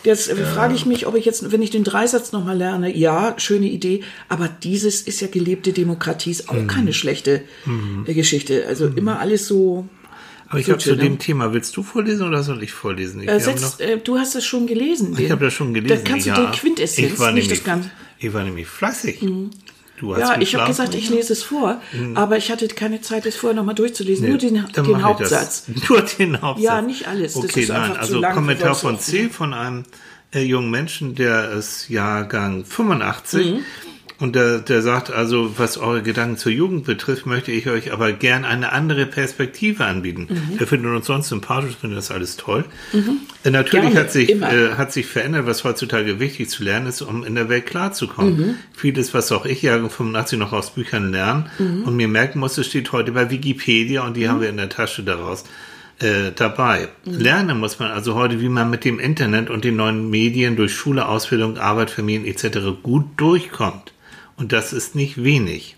[0.04, 3.36] Jetzt äh, frage ich mich, ob ich jetzt, wenn ich den Dreisatz nochmal lerne, ja,
[3.38, 7.44] schöne Idee, aber dieses ist ja gelebte Demokratie, ist auch keine schlechte
[8.06, 8.66] äh, Geschichte.
[8.68, 9.88] Also immer alles so.
[10.48, 11.18] Aber ich habe zu schön, dem ne?
[11.18, 13.22] Thema, willst du vorlesen oder soll ich vorlesen?
[13.22, 15.16] Ich, Äh, wir haben setz, äh, du hast das schon gelesen.
[15.18, 16.04] Ich habe das schon gelesen.
[16.04, 16.40] Da kannst du ja.
[16.40, 17.92] den Quintessenz, ich war nicht nämlich, das Ganze.
[18.20, 19.20] Ich war nämlich fleißig.
[19.22, 21.82] Du hast Ja, ich habe gesagt, ich lese es vor,
[22.16, 24.30] aber ich hatte keine Zeit, es vorher nochmal durchzulesen.
[24.30, 25.66] Nur den, den Hauptsatz.
[25.90, 26.64] Nur den Hauptsatz.
[26.66, 27.36] Ja, nicht alles.
[27.36, 29.00] Okay, nein, also lang Kommentar von.
[29.00, 29.84] C von einem
[30.34, 33.52] äh, jungen Menschen, der ist Jahrgang 85.
[33.54, 33.66] Mhm.
[34.18, 38.14] Und der, der sagt also, was eure Gedanken zur Jugend betrifft, möchte ich euch aber
[38.14, 40.28] gern eine andere Perspektive anbieten.
[40.30, 40.60] Mhm.
[40.60, 42.64] Wir finden uns sonst sympathisch, finden das alles toll.
[43.44, 47.02] Äh, Natürlich Gerne, hat sich, äh, hat sich verändert, was heutzutage wichtig zu lernen ist,
[47.02, 48.38] um in der Welt klarzukommen.
[48.38, 48.56] Mhm.
[48.74, 51.84] Vieles, was auch ich Jahrgang 85 noch aus Büchern lernen Mhm.
[51.84, 55.04] und mir merken musste, steht heute bei Wikipedia und die haben wir in der Tasche
[55.04, 55.44] daraus
[56.00, 56.90] äh, dabei.
[57.06, 57.20] Mhm.
[57.20, 60.74] Lernen muss man also heute, wie man mit dem Internet und den neuen Medien durch
[60.74, 62.60] Schule, Ausbildung, Arbeit, Familien etc.
[62.84, 63.94] gut durchkommt.
[64.38, 65.76] Und das ist nicht wenig.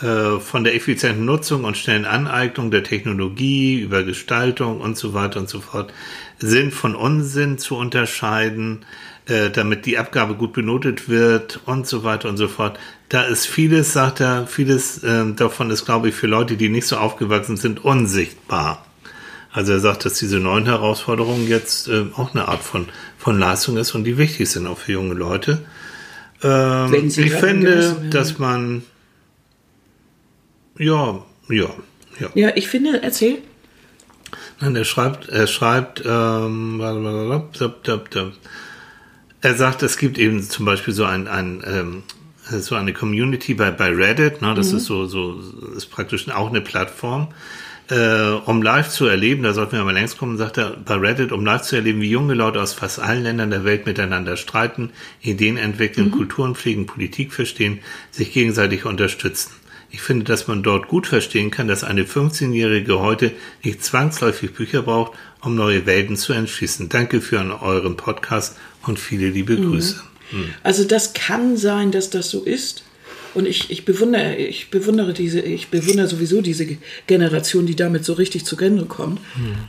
[0.00, 5.38] Äh, von der effizienten Nutzung und schnellen Aneignung der Technologie über Gestaltung und so weiter
[5.38, 5.92] und so fort,
[6.38, 8.84] Sinn von Unsinn zu unterscheiden,
[9.26, 12.76] äh, damit die Abgabe gut benotet wird und so weiter und so fort.
[13.08, 16.88] Da ist vieles, sagt er, vieles äh, davon ist, glaube ich, für Leute, die nicht
[16.88, 18.84] so aufgewachsen sind, unsichtbar.
[19.52, 23.76] Also er sagt, dass diese neuen Herausforderungen jetzt äh, auch eine Art von, von Leistung
[23.76, 25.64] ist und die wichtig sind auch für junge Leute.
[26.44, 28.82] Ähm, ich finde, dass man
[30.78, 31.70] ja, ja,
[32.20, 32.28] ja.
[32.34, 33.38] Ja, ich finde, erzähl.
[34.60, 36.80] Nein, er schreibt, er schreibt, ähm,
[39.40, 42.02] er sagt, es gibt eben zum Beispiel so ein, ein ähm,
[42.50, 45.40] so eine Community bei, bei Reddit, ne, das ist so, so,
[45.76, 47.28] ist praktisch auch eine Plattform,
[47.90, 51.32] äh, um live zu erleben, da sollten wir mal längst kommen, sagt er, bei Reddit,
[51.32, 54.90] um live zu erleben, wie junge Leute aus fast allen Ländern der Welt miteinander streiten,
[55.20, 59.52] Ideen entwickeln, Kulturen pflegen, Politik verstehen, sich gegenseitig unterstützen.
[59.90, 63.30] Ich finde, dass man dort gut verstehen kann, dass eine 15-Jährige heute
[63.62, 66.88] nicht zwangsläufig Bücher braucht, um neue Welten zu entschließen.
[66.88, 70.02] Danke für euren Podcast und viele liebe Grüße.
[70.62, 72.84] Also das kann sein, dass das so ist.
[73.34, 76.66] Und ich, ich bewundere, ich bewundere diese, ich bewundere sowieso diese
[77.06, 79.20] Generation, die damit so richtig zu Ende kommt.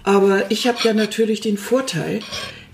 [0.04, 2.22] Aber ich habe ja natürlich den Vorteil,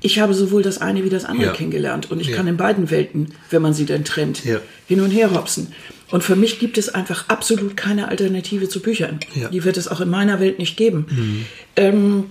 [0.01, 1.53] ich habe sowohl das eine wie das andere Ja.
[1.53, 2.11] kennengelernt.
[2.11, 2.35] Und ich Ja.
[2.35, 4.59] kann in beiden Welten, wenn man sie denn trennt, Ja.
[4.87, 5.73] hin und her hopsen.
[6.09, 9.19] Und für mich gibt es einfach absolut keine Alternative zu Büchern.
[9.53, 11.45] Die wird es auch in meiner Welt nicht geben.
[11.77, 12.25] Ähm,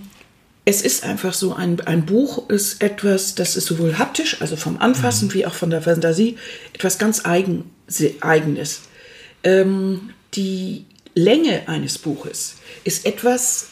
[0.65, 4.77] es ist einfach so, ein, ein Buch ist etwas, das ist sowohl haptisch, also vom
[4.77, 6.37] Anfassen, wie auch von der Fantasie,
[6.73, 7.63] etwas ganz eigen,
[8.21, 8.81] Eigenes.
[9.43, 13.71] Ähm, die Länge eines Buches ist etwas,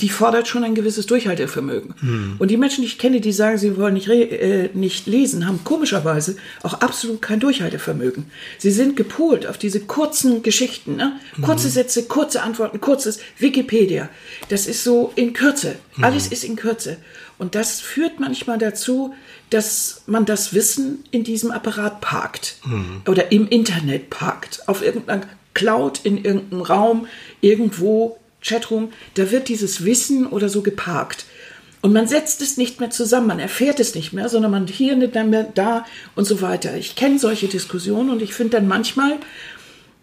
[0.00, 1.94] die fordert schon ein gewisses Durchhaltevermögen.
[2.38, 5.62] Und die Menschen, die ich kenne, die sagen, sie wollen nicht, äh, nicht lesen, haben
[5.64, 8.26] komischerweise auch absolut kein Durchhaltevermögen.
[8.58, 11.18] Sie sind gepolt auf diese kurzen Geschichten, ne?
[11.42, 14.08] kurze Sätze, kurze Antworten, kurzes Wikipedia.
[14.48, 15.76] Das ist so in Kürze.
[16.00, 16.98] Alles ist in Kürze.
[17.38, 19.14] Und das führt manchmal dazu,
[19.50, 22.56] dass man das Wissen in diesem Apparat parkt
[23.06, 25.22] oder im Internet parkt, auf irgendeiner
[25.54, 27.06] Cloud, in irgendeinem Raum,
[27.40, 31.26] irgendwo, Chatroom, da wird dieses Wissen oder so geparkt.
[31.80, 34.96] Und man setzt es nicht mehr zusammen, man erfährt es nicht mehr, sondern man hier,
[34.96, 36.76] nicht mehr da und so weiter.
[36.76, 39.18] Ich kenne solche Diskussionen und ich finde dann manchmal,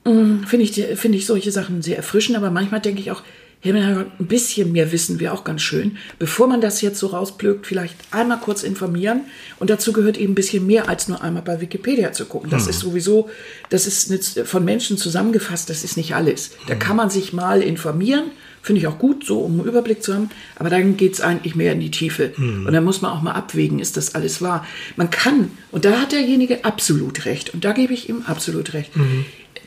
[0.05, 3.23] mh, finde ich, finde ich solche Sachen sehr erfrischend, aber manchmal denke ich auch,
[3.65, 5.97] Himmel, ein bisschen mehr wissen wäre auch ganz schön.
[6.19, 9.21] Bevor man das jetzt so rausplögt, vielleicht einmal kurz informieren.
[9.59, 12.51] Und dazu gehört eben ein bisschen mehr als nur einmal bei Wikipedia zu gucken.
[12.51, 13.27] Das ist sowieso,
[13.71, 16.51] das ist von Menschen zusammengefasst, das ist nicht alles.
[16.67, 18.25] Da kann man sich mal informieren,
[18.61, 20.29] finde ich auch gut, so um einen Überblick zu haben.
[20.57, 22.33] Aber dann geht es eigentlich mehr in die Tiefe.
[22.37, 24.63] Und dann muss man auch mal abwägen, ist das alles wahr.
[24.95, 28.91] Man kann, und da hat derjenige absolut recht, und da gebe ich ihm absolut recht,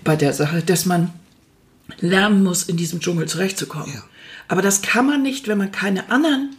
[0.04, 1.10] bei der Sache, dass man
[2.00, 3.94] lernen muss, in diesem Dschungel zurechtzukommen.
[3.94, 4.02] Ja.
[4.48, 6.56] Aber das kann man nicht, wenn man keine anderen.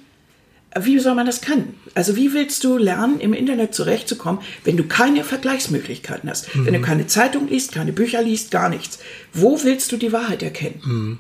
[0.80, 1.74] Wie soll man das können?
[1.96, 6.48] Also wie willst du lernen, im Internet zurechtzukommen, wenn du keine Vergleichsmöglichkeiten hast?
[6.54, 9.00] Wenn du keine Zeitung liest, keine Bücher liest, gar nichts.
[9.34, 11.18] Wo willst du die Wahrheit erkennen?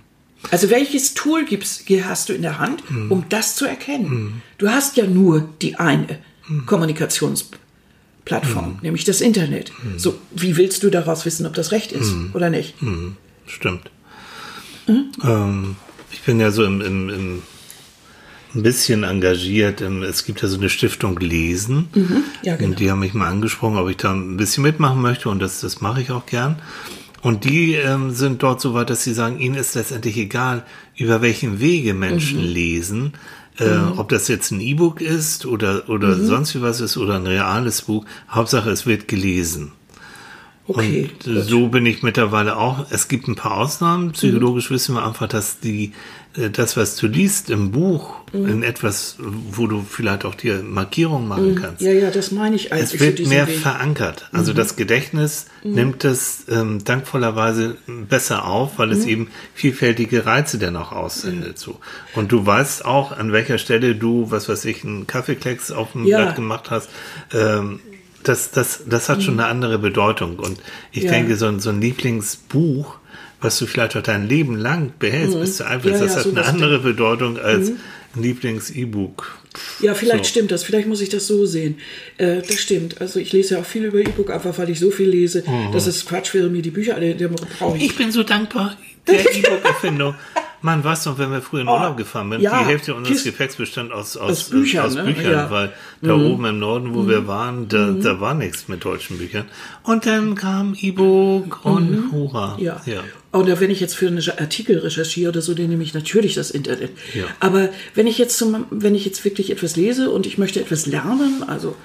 [0.52, 4.43] Also welches Tool gibst, hast du in der Hand, um das zu erkennen?
[4.60, 6.19] Du hast ja nur die eine
[6.67, 9.72] Kommunikationsplattform, nämlich das Internet.
[9.98, 12.76] So, wie willst du daraus wissen, ob das recht ist oder nicht?
[13.48, 13.89] Stimmt.
[15.23, 15.75] Ähm,
[16.12, 17.41] ich bin ja so im, im, im
[18.56, 19.82] ein bisschen engagiert.
[19.82, 21.88] Im, es gibt ja so eine Stiftung Lesen.
[22.41, 22.69] Ja, genau.
[22.69, 25.30] Und die haben mich mal angesprochen, ob ich da ein bisschen mitmachen möchte.
[25.30, 26.60] Und das, das mache ich auch gern.
[27.21, 31.21] Und die ähm, sind dort so weit, dass sie sagen, ihnen ist letztendlich egal, über
[31.21, 33.13] welchen Wege Menschen lesen.
[33.60, 37.28] Äh, Ob das jetzt ein E-Book ist oder, oder sonst wie was ist oder ein
[37.28, 38.06] reales Buch.
[38.30, 39.73] Hauptsache, es wird gelesen.
[40.70, 41.10] Okay.
[41.26, 42.86] Und so bin ich mittlerweile auch.
[42.92, 44.12] Es gibt ein paar Ausnahmen.
[44.12, 45.94] Psychologisch wissen wir einfach, dass die,
[46.38, 51.28] äh, das, was du liest im Buch, in etwas, wo du vielleicht auch dir Markierungen
[51.28, 51.82] machen kannst.
[51.82, 52.94] Ja, ja, das meine ich eigentlich.
[52.94, 53.58] Es wird mehr Weg.
[53.58, 54.30] verankert.
[54.32, 57.78] Also das Gedächtnis nimmt es ähm, dankvollerweise
[58.08, 61.58] besser auf, weil es eben vielfältige Reize dann auch aussendet.
[61.58, 61.80] So.
[62.14, 66.06] Und du weißt auch, an welcher Stelle du, was weiß ich, einen Kaffeeklecks auf dem
[66.06, 66.22] Ja.
[66.22, 66.92] Blatt gemacht hast.
[67.34, 67.80] Ähm,
[68.24, 70.38] das, das, das hat schon eine andere Bedeutung.
[70.40, 70.60] Und
[70.92, 71.12] ich Ja.
[71.12, 72.96] denke, so ein, so ein Lieblingsbuch,
[73.42, 76.26] was du vielleicht auch dein Leben lang behältst, bis du einfach, Ja, das ja, hat
[76.28, 77.70] eine andere Bedeutung als
[78.16, 79.38] ein Lieblings-E-Book.
[79.82, 80.30] Ja, vielleicht So.
[80.30, 80.64] stimmt das.
[80.64, 81.78] Vielleicht muss ich das so sehen.
[82.18, 83.02] Äh, das stimmt.
[83.02, 85.88] Also ich lese ja auch viel über E-Book, einfach weil ich so viel lese, dass
[85.88, 87.86] es Quatsch wäre, mir die Bücher alle, die brauche ich.
[87.86, 88.78] Ich bin so dankbar
[89.08, 90.16] der E-Book-Erfindung.
[90.62, 93.26] Man weiß noch, wenn wir früher in Urlaub gefahren sind, ja, die Hälfte unseres Kist-
[93.26, 95.04] Gepäcks bestand aus, aus, Aus Büchern, aus ne?
[95.04, 95.45] Büchern Ja.
[95.48, 95.52] Mhm.
[95.52, 99.45] weil da oben im Norden, wo wir waren, da, da war nichts mit deutschen Büchern.
[99.84, 102.58] Und dann kam E-Book und Hurra.
[102.58, 102.63] Mhm.
[102.63, 102.82] Ja.
[102.86, 103.04] ja.
[103.32, 106.52] Oder wenn ich jetzt für einen Artikel recherchiere oder so, dann nehme ich natürlich das
[106.52, 106.91] Internet.
[107.13, 107.26] Ja.
[107.39, 110.86] Aber wenn ich jetzt zum, wenn ich jetzt wirklich etwas lese und ich möchte etwas
[110.88, 111.76] lernen, also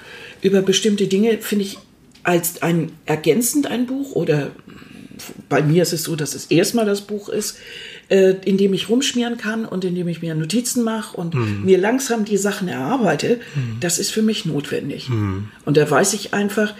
[0.41, 1.77] über bestimmte Dinge, finde ich
[2.23, 4.51] als ein ergänzend ein Buch oder
[5.47, 7.57] bei mir ist es so, dass es erstmal das Buch ist,
[8.09, 11.77] äh, in dem ich rumschmieren kann und in dem ich mir Notizen mache und mir
[11.77, 13.39] langsam die Sachen erarbeite,
[13.79, 15.09] das ist für mich notwendig.
[15.65, 16.73] Und da weiß ich einfach,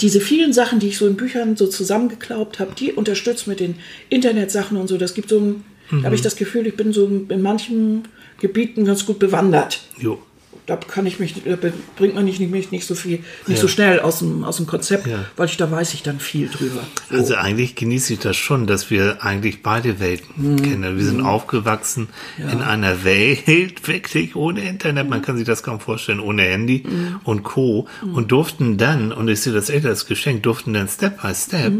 [0.00, 3.76] diese vielen Sachen, die ich so in Büchern so zusammengeklaubt habe, die unterstützt mit den
[4.08, 7.06] Internetsachen und so, das gibt so ein, da habe ich das Gefühl, ich bin so
[7.28, 8.08] in manchen
[8.40, 9.80] Gebieten ganz gut bewandert.
[9.98, 10.20] Jo.
[10.66, 11.56] Da kann ich mich, da
[11.96, 13.56] bringt man nicht, mich nicht so viel, nicht Ja.
[13.56, 15.24] so schnell aus dem, aus dem Konzept, Ja.
[15.36, 16.80] weil ich da weiß ich dann viel drüber.
[17.10, 17.16] So.
[17.16, 20.62] Also eigentlich genieße ich das schon, dass wir eigentlich beide Welten Mhm.
[20.62, 20.96] kennen.
[20.96, 25.08] Wir sind aufgewachsen in einer Welt wirklich ohne Internet.
[25.08, 27.20] Man kann sich das kaum vorstellen, ohne Handy Mhm.
[27.24, 27.86] und Co.
[28.12, 31.72] Und durften dann, und ich sehe das echt als Geschenk, durften dann Step by Step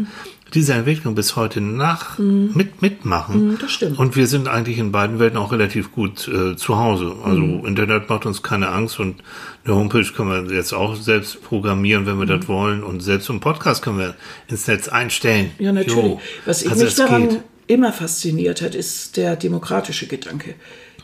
[0.47, 0.51] Mhm.
[0.53, 3.49] diese Entwicklung bis heute nach mit, mitmachen.
[3.51, 3.97] Mhm, das stimmt.
[3.99, 7.13] Und wir sind eigentlich in beiden Welten auch relativ gut äh, zu Hause.
[7.23, 7.65] Also Mhm.
[7.65, 9.21] Internet macht uns keine Angst und
[9.65, 12.39] eine Homepage können wir jetzt auch selbst programmieren, wenn wir Mhm.
[12.39, 12.83] das wollen.
[12.83, 14.15] Und selbst so einen Podcast können wir
[14.47, 15.51] ins Netz einstellen.
[15.59, 15.95] Ja, natürlich.
[15.97, 16.21] Jo.
[16.45, 17.39] Was ich Also mich daran geht.
[17.67, 20.53] immer fasziniert hat, ist der demokratische Gedanke.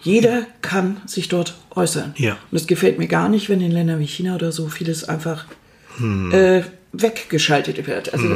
[0.04, 2.14] Jeder kann sich dort äußern.
[2.18, 2.38] Ja.
[2.52, 5.46] Und es gefällt mir gar nicht, wenn in Ländern wie China oder so vieles einfach
[5.98, 6.32] Hm.
[6.32, 8.14] äh, weggeschaltet wird.
[8.14, 8.28] Also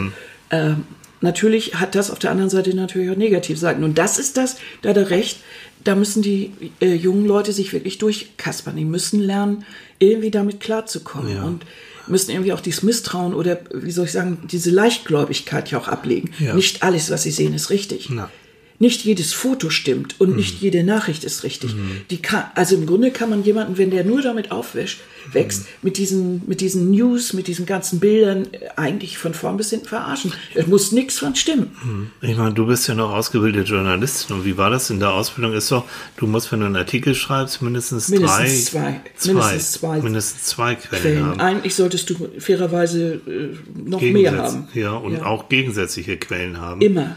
[0.56, 0.84] ähm,
[1.22, 3.84] natürlich hat das auf der anderen Seite natürlich auch Negativseiten.
[3.84, 5.40] Und das ist das, da hat er recht,
[5.84, 8.76] da müssen die äh, jungen Leute sich wirklich durchkaspern.
[8.76, 9.66] Die müssen lernen,
[10.00, 11.36] irgendwie damit klarzukommen.
[11.36, 11.44] Ja.
[11.44, 11.66] Und
[12.08, 16.32] müssen irgendwie auch dieses Misstrauen oder, wie soll ich sagen, diese Leichtgläubigkeit ja auch ablegen.
[16.40, 16.54] Ja.
[16.54, 18.10] Nicht alles, was sie sehen, ist richtig.
[18.10, 18.30] Na.
[18.78, 21.74] Nicht jedes Foto stimmt und nicht jede Nachricht ist richtig.
[22.10, 24.98] Die kann, also im Grunde kann man jemanden, wenn der nur damit aufwächst,
[25.32, 29.70] wächst, mit diesen, mit diesen News, mit diesen ganzen Bildern äh, eigentlich von vorn bis
[29.70, 30.34] hinten verarschen.
[30.54, 32.12] Es muss nichts von stimmen.
[32.22, 34.36] Ich meine, du bist ja noch ausgebildete Journalistin.
[34.36, 35.54] Und wie war das in der Ausbildung?
[35.54, 35.86] Ist doch,
[36.18, 39.32] du musst, wenn du einen Artikel schreibst, mindestens, Mindestens drei, zwei.
[39.34, 41.26] Mindestens zwei mindestens zwei Quellen, Quellen.
[41.26, 41.40] haben.
[41.40, 43.56] Eigentlich solltest du fairerweise äh,
[43.90, 44.68] noch mehr haben.
[44.74, 45.26] Ja, und Ja.
[45.26, 46.82] auch gegensätzliche Quellen haben.
[46.82, 47.16] Immer.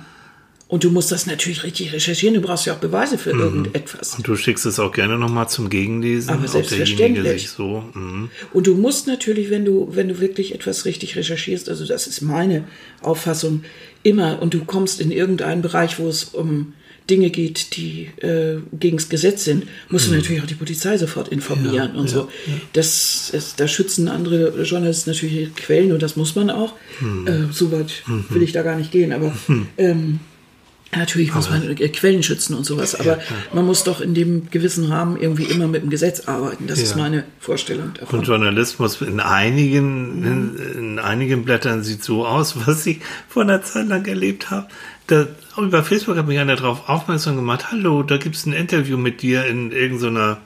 [0.68, 2.34] Und du musst das natürlich richtig recherchieren.
[2.34, 3.40] Du brauchst ja auch Beweise für Mhm.
[3.40, 4.14] irgendetwas.
[4.16, 7.48] Und du schickst es auch gerne nochmal zum Gegenlesen, Aber selbstverständlich.
[7.48, 7.84] so.
[7.94, 8.28] mhm.
[8.52, 12.20] Und du musst natürlich, wenn du, wenn du wirklich etwas richtig recherchierst, also das ist
[12.20, 12.64] meine
[13.00, 13.62] Auffassung,
[14.02, 16.74] immer, und du kommst in irgendeinen Bereich, wo es um
[17.08, 21.28] Dinge geht, die äh, gegen das Gesetz sind, musst du natürlich auch die Polizei sofort
[21.28, 22.28] informieren Ja, und ja, so.
[22.74, 26.74] Das, es, da schützen andere Journalisten natürlich Quellen und das muss man auch.
[27.24, 29.34] Äh, so weit will ich da gar nicht gehen, aber
[29.78, 30.20] ähm,
[30.96, 32.98] natürlich muss man äh, Quellen schützen und sowas.
[32.98, 33.18] Aber
[33.52, 36.66] man muss doch in dem gewissen Rahmen irgendwie immer mit dem Gesetz arbeiten.
[36.66, 37.02] Das ist Ja.
[37.02, 38.20] meine Vorstellung davon.
[38.20, 43.62] Und Journalismus in einigen, in, in einigen Blättern sieht so aus, was ich vor einer
[43.62, 44.68] Zeit lang erlebt habe.
[45.08, 49.22] Da, über Facebook hat mich einer darauf aufmerksam gemacht, hallo, da gibt's ein Interview mit
[49.22, 50.38] dir in irgendeiner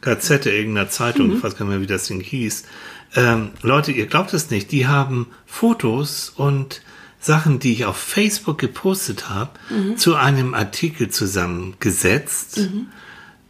[0.00, 2.64] Gazette, irgendeiner Zeitung, ich weiß gar nicht mehr, wie das Ding hieß.
[3.16, 6.82] Ähm, Leute, ihr glaubt es nicht, die haben Fotos und
[7.28, 9.50] Sachen, die ich auf Facebook gepostet habe,
[9.96, 12.68] zu einem Artikel zusammengesetzt.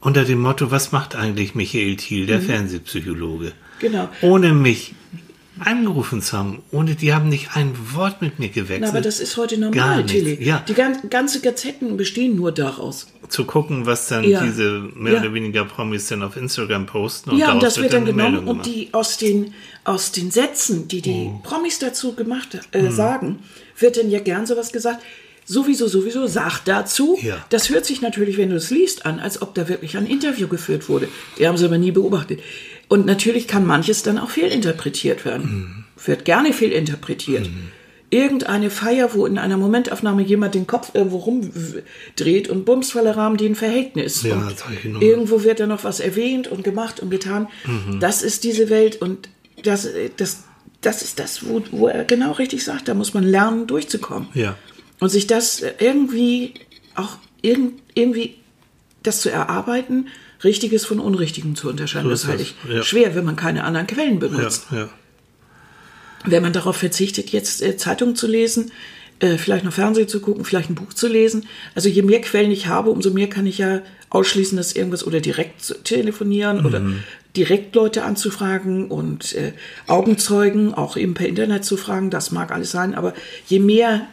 [0.01, 3.53] Unter dem Motto, was macht eigentlich Michael Thiel, der Fernsehpsychologe?
[3.81, 4.09] Genau.
[4.23, 4.95] Ohne mich
[5.61, 8.81] angerufen zu haben, ohne die haben nicht ein Wort mit mir gewechselt.
[8.83, 10.07] Na, aber das ist heute normal.
[10.07, 10.39] Tilly.
[10.43, 10.63] Ja.
[10.69, 13.09] Die gan ganze Gazetten bestehen nur daraus.
[13.29, 14.41] zu gucken, was dann Ja.
[14.43, 15.21] diese mehr Ja.
[15.21, 18.49] oder weniger Promis dann auf Instagram posten und ja, und das wird dann eine genommen
[18.49, 19.53] und die aus den,
[19.85, 23.41] aus den Sätzen, die die Promis dazu gemacht äh, sagen,
[23.79, 25.03] wird dann ja gern sowas gesagt.
[25.45, 27.19] Sowieso, sowieso, sag dazu.
[27.23, 27.43] Ja.
[27.49, 30.47] Das hört sich natürlich, wenn du es liest, an, als ob da wirklich ein Interview
[30.47, 31.09] geführt wurde.
[31.39, 32.41] Die haben sie aber nie beobachtet.
[32.89, 35.87] Und natürlich kann manches dann auch fehlinterpretiert werden.
[36.05, 37.49] Wird gerne fehlinterpretiert.
[38.11, 43.37] Irgendeine Feier, wo in einer Momentaufnahme jemand den Kopf irgendwo rumdreht und bums voller Rahmen
[43.37, 44.23] die ein Verhältnis.
[44.23, 44.51] Ja,
[45.01, 47.49] irgendwo wird dann noch was erwähnt und gemacht und getan.
[48.01, 49.29] Das ist diese Welt und
[49.63, 50.45] das, das,
[50.81, 52.89] das ist das, wo, wo er genau richtig sagt.
[52.89, 54.29] Da muss man lernen, durchzukommen.
[54.35, 54.57] Ja.
[55.01, 56.55] Und sich das irgendwie
[56.95, 58.37] auch irgend, irgendwie
[59.03, 60.09] das zu erarbeiten,
[60.45, 62.05] Richtiges von Unrichtigem zu unterscheiden.
[62.07, 62.83] So das ist halte ich ja.
[62.83, 64.67] schwer, wenn man keine anderen Quellen Ja, benutzt.
[64.71, 64.89] ja.
[66.25, 68.73] Wenn man darauf verzichtet, jetzt äh, Zeitung zu lesen,
[69.21, 71.47] äh, vielleicht noch Fernsehen zu gucken, vielleicht ein Buch zu lesen.
[71.75, 75.21] Also je mehr Quellen ich habe, umso mehr kann ich ja ausschließen, dass irgendwas oder
[75.21, 76.83] direkt zu telefonieren oder
[77.37, 79.53] direkt Leute anzufragen und äh,
[79.87, 82.11] Augenzeugen auch eben per Internet zu fragen.
[82.11, 83.13] Das mag alles sein, aber
[83.47, 84.07] je mehr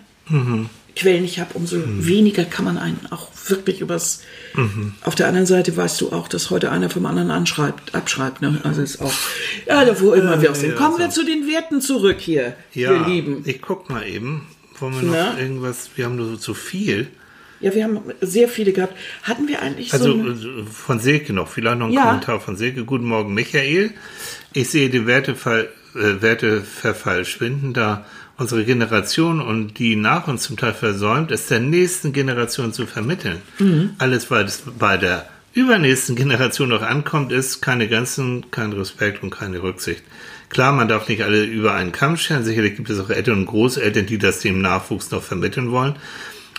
[0.95, 4.21] Quellen ich habe, umso weniger kann man einen auch wirklich übers.
[5.03, 8.41] Auf der anderen Seite weißt du auch, dass heute einer vom anderen anschreibt, abschreibt.
[8.41, 8.59] Ne?
[8.63, 9.13] Also ist auch.
[9.67, 10.71] Ja, da wo immer wir aus dem.
[10.71, 13.43] ja, Kommen wir zu den Werten zurück hier, Ja, wir Lieben.
[13.45, 14.47] ich guck mal eben.
[14.79, 15.39] Wollen wir noch Na?
[15.39, 15.89] irgendwas?
[15.95, 17.07] Wir haben nur so zu viel.
[17.65, 18.95] Ja, wir haben sehr viele gehabt.
[19.23, 20.49] Hatten wir eigentlich Also so.
[20.61, 22.03] Äh, von Silke noch, vielleicht noch ein Ja.
[22.03, 22.85] Kommentar von Silke.
[22.85, 23.89] Guten Morgen, Michael.
[24.53, 28.05] Ich sehe den Wertefall, äh, Werteverfall schwinden, da
[28.37, 33.41] unsere Generation und die nach uns zum Teil versäumt, es der nächsten Generation zu vermitteln.
[33.57, 33.95] Mhm.
[33.97, 35.25] Alles, es bei der
[35.55, 40.03] übernächsten Generation noch ankommt, ist keine Grenzen, kein Respekt und keine Rücksicht.
[40.49, 42.43] Klar, man darf nicht alle über einen Kamm scheren.
[42.43, 45.95] Sicherlich gibt es auch Eltern und Großeltern, die das dem Nachwuchs noch vermitteln wollen.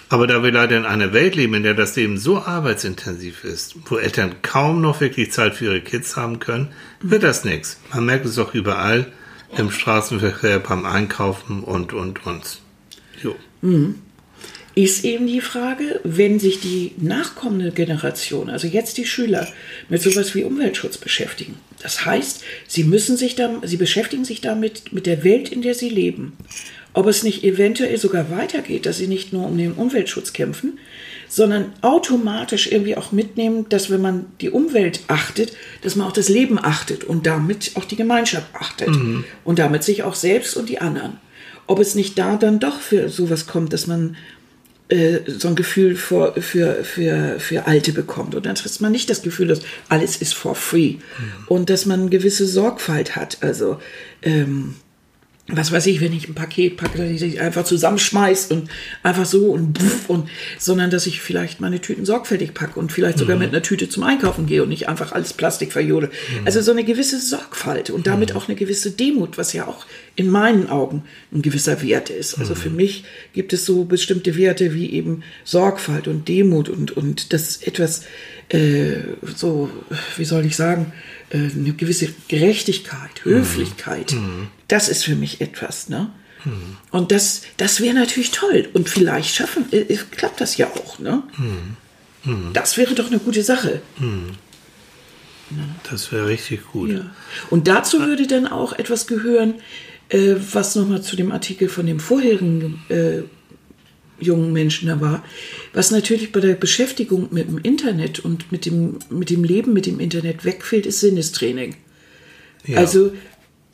[0.08, 3.74] Aber da wir leider in einer Welt leben, in der das Leben so arbeitsintensiv ist,
[3.86, 6.68] wo Eltern kaum noch wirklich Zeit für ihre Kids haben können,
[7.00, 7.80] wird das nichts.
[7.92, 9.12] Man merkt es auch überall
[9.56, 12.60] im Straßenverkehr, beim Einkaufen und, und, und.
[13.22, 13.34] Jo.
[14.76, 19.48] ist eben die Frage, wenn sich die nachkommende Generation, also jetzt die Schüler,
[19.88, 21.54] mit sowas wie Umweltschutz beschäftigen.
[21.82, 25.74] Das heißt, sie müssen sich da, sie beschäftigen sich damit mit der Welt, in der
[25.74, 26.34] sie leben.
[26.96, 30.78] Ob es nicht eventuell sogar weitergeht, dass sie nicht nur um den Umweltschutz kämpfen,
[31.28, 36.30] sondern automatisch irgendwie auch mitnehmen, dass wenn man die Umwelt achtet, dass man auch das
[36.30, 38.88] Leben achtet und damit auch die Gemeinschaft achtet
[39.44, 41.18] und damit sich auch selbst und die anderen.
[41.66, 44.16] Ob es nicht da dann doch für sowas kommt, dass man
[44.88, 48.34] äh, so ein Gefühl für, für, für, für Alte bekommt.
[48.34, 50.94] Und dann hat man nicht das Gefühl, dass alles ist for free.
[51.46, 53.36] Und dass man eine gewisse Sorgfalt hat.
[53.42, 53.80] Also,
[54.22, 54.76] ähm,
[55.48, 58.68] was weiß ich, wenn ich ein Paket packe, dass ich es einfach zusammenschmeiß und
[59.04, 60.28] einfach so und pff und,
[60.58, 64.02] sondern dass ich vielleicht meine Tüten sorgfältig packe und vielleicht sogar mit einer Tüte zum
[64.02, 66.10] Einkaufen gehe und nicht einfach alles Plastik verjode.
[66.44, 70.30] Also so eine gewisse Sorgfalt und damit auch eine gewisse Demut, was ja auch in
[70.30, 72.38] meinen Augen ein gewisser Wert ist.
[72.38, 77.32] Also für mich gibt es so bestimmte Werte wie eben Sorgfalt und Demut und, und
[77.32, 78.02] das etwas,
[78.48, 78.96] äh,
[79.36, 79.70] so,
[80.16, 80.92] wie soll ich sagen,
[81.30, 84.14] äh, eine gewisse Gerechtigkeit, Höflichkeit.
[84.68, 86.10] Das ist für mich etwas, ne?
[86.92, 88.68] Und das, das wäre natürlich toll.
[88.72, 91.22] Und vielleicht schaffen, äh, äh, klappt das ja auch, ne?
[92.52, 93.80] Das wäre doch eine gute Sache.
[95.88, 96.90] Das wäre richtig gut.
[96.90, 97.10] Ja.
[97.50, 99.54] Und dazu würde dann auch etwas gehören,
[100.08, 103.22] äh, was nochmal zu dem Artikel von dem vorherigen äh,
[104.18, 105.24] jungen Menschen da war,
[105.72, 109.86] was natürlich bei der Beschäftigung mit dem Internet und mit dem, mit dem Leben mit
[109.86, 111.76] dem Internet wegfällt, ist Sinnestraining.
[112.66, 112.78] Ja.
[112.78, 113.12] Also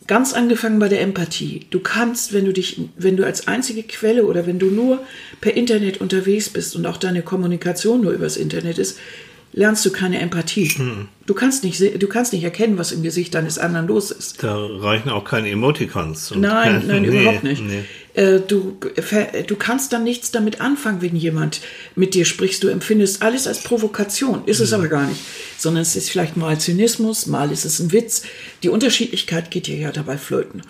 [0.09, 1.67] Ganz angefangen bei der Empathie.
[1.71, 5.01] Du kannst, wenn du dich, wenn du als einzige Quelle oder wenn du nur
[5.41, 8.99] per Internet unterwegs bist und auch deine Kommunikation nur übers Internet ist,
[9.53, 10.69] lernst du keine Empathie.
[10.69, 11.09] Hm.
[11.27, 14.43] Du kannst nicht, du kannst nicht erkennen, was im Gesicht deines anderen los ist.
[14.43, 16.33] Da reichen auch keine Emoticons.
[16.35, 17.63] Nein, nein, Nee, überhaupt nicht.
[17.63, 17.85] nee.
[18.15, 18.77] Äh, du,
[19.47, 21.61] du kannst dann nichts damit anfangen, wenn jemand
[21.95, 22.63] mit dir spricht.
[22.63, 24.45] Du empfindest alles als Provokation.
[24.47, 24.65] Ist Mhm.
[24.65, 25.21] es aber gar nicht.
[25.59, 28.23] Sondern es ist vielleicht mal Zynismus, mal ist es ein Witz.
[28.63, 30.63] Die Unterschiedlichkeit geht dir ja dabei flöten.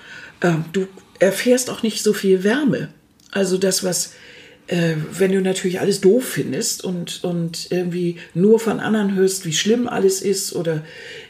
[0.42, 0.86] Ähm, du
[1.18, 2.88] erfährst auch nicht so viel Wärme.
[3.30, 4.12] Also das, was,
[4.68, 9.52] äh, wenn du natürlich alles doof findest und, und irgendwie nur von anderen hörst, wie
[9.52, 10.82] schlimm alles ist oder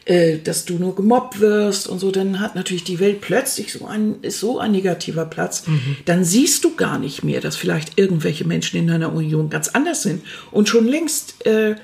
[0.04, 3.86] äh, dass du nur gemobbt wirst und so, dann hat natürlich die Welt plötzlich so
[3.86, 5.64] ein, ist so ein negativer Platz.
[6.04, 10.02] Dann siehst du gar nicht mehr, dass vielleicht irgendwelche Menschen in deiner Union ganz anders
[10.02, 11.76] sind und schon längst äh,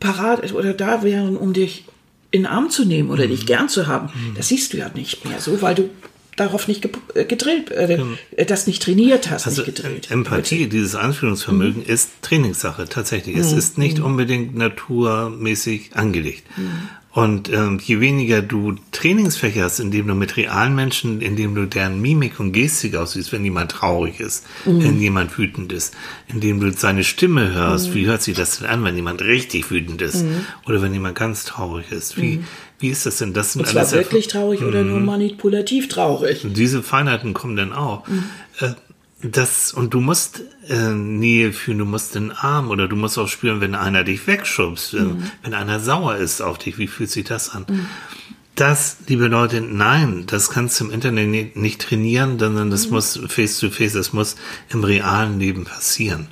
[0.00, 1.84] parat oder da wären, um dich
[2.30, 4.10] in den Arm zu nehmen oder dich gern zu haben.
[4.36, 5.90] Das siehst du ja nicht mehr so, weil du
[6.36, 7.98] darauf nicht äh, gedrillt, äh,
[8.46, 10.10] das nicht trainiert hast, Also nicht gedrillt.
[10.10, 13.36] Empathie, dieses Anführungsvermögen ist Trainingssache tatsächlich.
[13.36, 16.44] Es ist nicht unbedingt naturmäßig angelegt.
[17.12, 22.00] Und ähm, je weniger du Trainingsfächer hast, indem du mit realen Menschen, indem du deren
[22.00, 25.96] Mimik und Gestik aussiehst, wenn jemand traurig ist, wenn jemand wütend ist,
[26.28, 30.00] indem du seine Stimme hörst, wie hört sich das denn an, wenn jemand richtig wütend
[30.02, 30.24] ist
[30.68, 32.16] oder wenn jemand ganz traurig ist?
[32.16, 32.44] Wie,
[32.80, 33.32] wie ist das denn?
[33.34, 36.46] Das sind Und zwar alles wirklich traurig oder nur manipulativ traurig.
[36.48, 38.06] diese Feinheiten kommen dann auch.
[38.58, 38.70] Äh,
[39.22, 43.28] das, und du musst äh, Nähe fühlen, du musst den Arm oder du musst auch
[43.28, 45.04] spüren, wenn einer dich wegschubst, äh,
[45.42, 47.66] wenn einer sauer ist auf dich, wie fühlt sich das an?
[48.54, 53.58] Das, liebe Leute, nein, das kannst du im Internet nicht, trainieren, sondern das muss face
[53.60, 54.36] to face, das muss
[54.70, 56.28] im realen Leben passieren.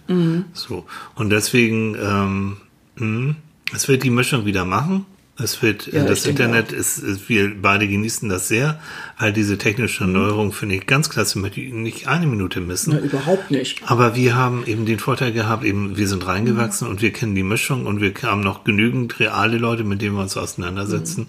[0.52, 0.84] So.
[1.14, 2.56] Und deswegen, ähm,
[2.96, 3.34] mh,
[3.74, 5.06] es wird die Mischung wieder machen.
[5.40, 8.80] Es wird, Ja, das ich denke Internet ist, ist, wir beide genießen das sehr.
[9.16, 12.94] All diese technische Neuerung finde ich ganz klasse, möchte ich nicht eine Minute missen.
[12.94, 13.82] Na, überhaupt nicht.
[13.86, 17.44] Aber wir haben eben den Vorteil gehabt, eben wir sind reingewachsen und wir kennen die
[17.44, 21.28] Mischung und wir haben noch genügend reale Leute, mit denen wir uns auseinandersetzen.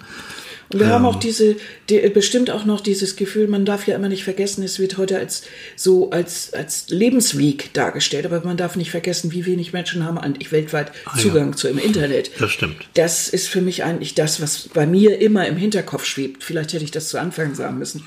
[0.71, 1.55] Und wir haben auch diese,
[1.89, 5.17] die, bestimmt auch noch dieses Gefühl, man darf ja immer nicht vergessen, es wird heute
[5.17, 5.43] als
[5.75, 10.51] so als, als Lebensweg dargestellt, aber man darf nicht vergessen, wie wenig Menschen haben eigentlich
[10.51, 12.31] weltweit Zugang zu im Internet.
[12.39, 12.75] Das stimmt.
[12.93, 16.43] Das ist für mich eigentlich das, was bei mir immer im Hinterkopf schwebt.
[16.43, 18.05] Vielleicht hätte ich das zu Anfang sagen müssen.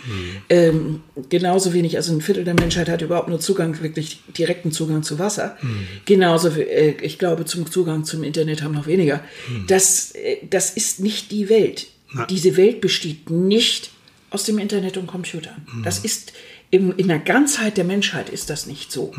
[0.48, 5.02] Ähm, genauso wenig, also ein Viertel der Menschheit hat überhaupt nur Zugang, wirklich direkten Zugang
[5.02, 5.56] zu Wasser.
[6.04, 9.22] Genauso, wie, äh, ich glaube, zum Zugang zum Internet haben noch weniger.
[9.66, 11.88] Das, äh, das ist nicht die Welt.
[12.28, 13.90] Diese Welt besteht nicht
[14.30, 15.66] aus dem Internet und Computern.
[15.84, 16.32] Das ist
[16.70, 19.12] im, in der Ganzheit der Menschheit ist das nicht so.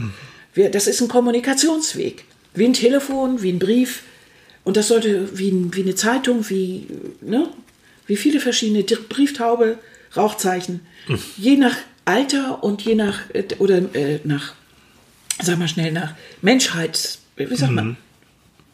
[0.53, 2.25] Wir, das ist ein Kommunikationsweg.
[2.53, 4.03] Wie ein Telefon, wie ein Brief.
[4.63, 6.87] Und das sollte wie, ein, wie eine Zeitung, wie,
[7.21, 7.49] ne?
[8.07, 9.77] wie viele verschiedene Brieftaube,
[10.15, 10.81] Rauchzeichen.
[11.37, 11.75] Je nach
[12.05, 14.53] Alter und je nach, äh, oder äh, nach,
[15.41, 17.97] sag mal schnell, nach Menschheits, wie sagt man?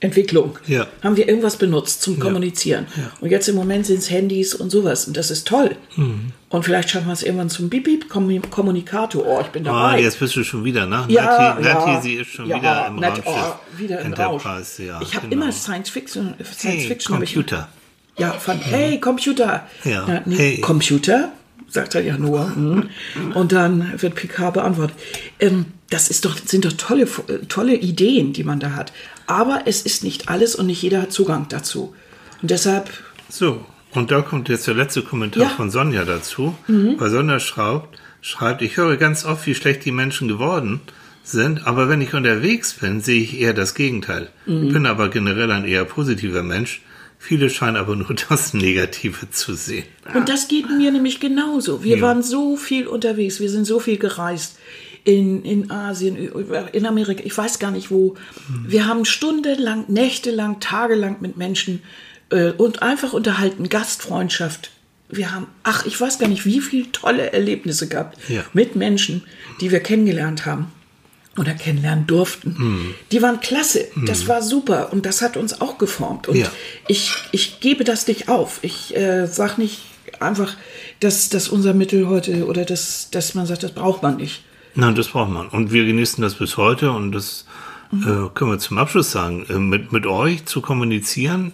[0.02, 0.88] Entwicklung Ja.
[1.04, 2.88] haben wir irgendwas benutzt zum Kommunizieren.
[2.96, 3.12] Ja.
[3.20, 5.08] Und jetzt im Moment sind es Handys und sowas.
[5.08, 5.76] Und das ist toll.
[5.98, 6.32] Mhm.
[6.48, 9.26] Und vielleicht schaffen wir es irgendwann zum Bip-Bip-Kommunikator.
[9.26, 10.02] Oh, ich bin Ah, dabei.
[10.02, 11.06] jetzt bist du schon wieder, ne?
[11.10, 13.56] ja, Nati, Nati, sie ist schon ja, wieder im Nat- Raumschiff.
[13.76, 14.44] Oh, wieder im Rausch.
[14.80, 15.00] Ja.
[15.02, 15.44] ich habe genau.
[15.44, 16.34] immer Science Fiction.
[16.44, 17.70] Science Hey, Fiction ich- Computer.
[18.18, 19.68] ja, von hey, Computer.
[19.84, 20.62] Ja, nee, hey.
[20.62, 21.32] Computer,
[21.68, 22.56] sagt er ja nur.
[22.56, 22.90] hm.
[23.36, 24.96] Und dann wird Picard beantwortet.
[25.40, 28.92] Ähm, das ist doch, sind doch tolle, äh, tolle Ideen, die man da hat.
[29.30, 31.94] Aber es ist nicht alles und nicht jeder hat Zugang dazu.
[32.42, 32.90] Und deshalb,
[33.30, 33.64] So,
[33.94, 35.50] und da kommt jetzt der letzte Kommentar Ja.
[35.50, 35.54] Mhm.
[35.56, 36.56] von Sonja dazu.
[36.68, 40.82] Weil Sonja schreibt, schreibt, ich höre ganz oft, wie schlecht die Menschen geworden
[41.24, 44.30] sind, aber wenn ich unterwegs bin, sehe ich eher das Gegenteil.
[44.48, 44.74] Mhm.
[44.74, 46.82] Bin aber generell ein eher positiver Mensch.
[47.20, 49.86] Viele scheinen aber nur das Negative zu sehen.
[50.16, 51.84] und das geht mir nämlich genauso.
[51.84, 52.02] Wir Ja.
[52.02, 54.58] waren so viel unterwegs, wir sind so viel gereist.
[55.10, 56.16] In, in Asien,
[56.72, 58.14] in Amerika, ich weiß gar nicht wo.
[58.68, 61.82] Wir haben stundenlang, nächtelang, tagelang mit Menschen
[62.30, 64.70] äh, und einfach unterhalten, Gastfreundschaft.
[65.10, 68.44] Wir haben, ach, ich weiß gar nicht, wie viele tolle Erlebnisse gehabt Ja.
[68.54, 69.24] mit Menschen,
[69.62, 70.72] die wir kennengelernt haben
[71.40, 72.56] oder kennenlernen durften.
[72.56, 72.94] Hm.
[73.12, 76.28] Die waren klasse, das war super und das hat uns auch geformt.
[76.28, 76.52] Und Ja.
[76.88, 78.60] ich, ich gebe das nicht auf.
[78.62, 79.80] Ich äh, sag nicht
[80.20, 80.56] einfach,
[81.00, 84.44] dass, dass unser Mittel heute oder dass, dass man sagt, das braucht man nicht.
[84.76, 85.48] Nein, das braucht man.
[85.48, 87.46] Und wir genießen das bis heute und das
[87.92, 88.02] Mhm.
[88.04, 89.46] äh, können wir zum Abschluss sagen.
[89.50, 91.54] Äh, mit, mit euch zu kommunizieren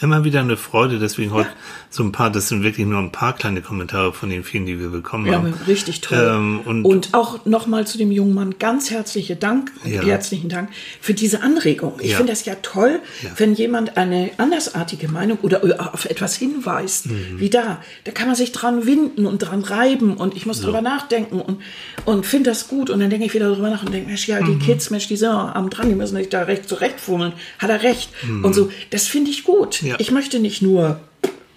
[0.00, 0.98] immer wieder eine Freude.
[0.98, 1.48] Deswegen heute
[1.90, 4.78] so ein paar, das sind wirklich nur ein paar kleine Kommentare von den vielen, die
[4.78, 5.54] wir bekommen Ja, haben.
[5.66, 6.18] richtig toll.
[6.36, 10.02] Ähm, und- und, auch nochmal zu dem jungen Mann ganz herzliche Dank, Ja.
[10.02, 10.68] herzlichen Dank
[11.00, 11.94] für diese Anregung.
[12.00, 12.16] Ich Ja.
[12.18, 13.30] finde das ja toll, Ja.
[13.36, 17.38] wenn jemand eine andersartige Meinung oder auf etwas hinweist, Mhm.
[17.40, 17.80] wie da.
[18.04, 21.60] Da kann man sich dran winden und dran reiben und ich muss drüber nachdenken und,
[22.04, 22.90] und finde das gut.
[22.90, 24.58] Und dann denke ich wieder drüber nach und denke, Mensch, ja, die Mhm.
[24.60, 27.32] Kids, Mensch, die sind am dran, die müssen sich da recht zurechtfummeln.
[27.58, 28.10] Hat er recht.
[28.42, 29.82] Und so, das finde ich gut.
[29.88, 29.92] Mhm.
[29.92, 30.00] Ja.
[30.00, 31.00] Ich möchte nicht nur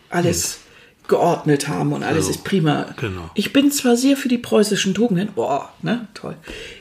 [0.09, 0.59] alles
[1.07, 2.87] geordnet haben und alles So, ist prima.
[2.97, 3.29] genau.
[3.33, 6.35] Ich bin zwar sehr für die preußischen Tugenden, boah, ne, toll.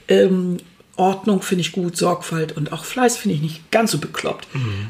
[0.09, 0.59] Ähm,
[0.97, 4.47] Ordnung finde ich gut, Sorgfalt und auch Fleiß finde ich nicht ganz so bekloppt.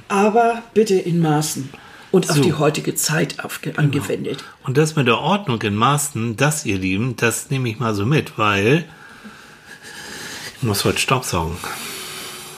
[0.08, 1.70] Aber bitte in Maßen
[2.10, 2.42] und auf Mhm.
[2.42, 2.44] So.
[2.48, 4.42] die heutige Zeit aufge angewendet.
[4.64, 8.04] Und das mit der Ordnung in Maßen, das, ihr Lieben, das nehme ich mal so
[8.04, 8.84] mit, weil
[10.56, 11.56] ich muss heute Staubsaugen.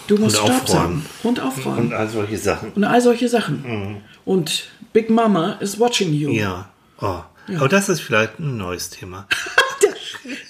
[0.06, 0.66] Du musst Und aufräumen.
[0.66, 2.72] saugen und aufräumen Und all solche Sachen.
[2.72, 4.02] und all solche Sachen.
[4.24, 6.30] Und Big Mama is watching you.
[6.30, 6.68] Ja.
[7.00, 7.20] Oh.
[7.56, 9.26] Aber das ist vielleicht ein neues Thema.
[9.82, 9.90] Der,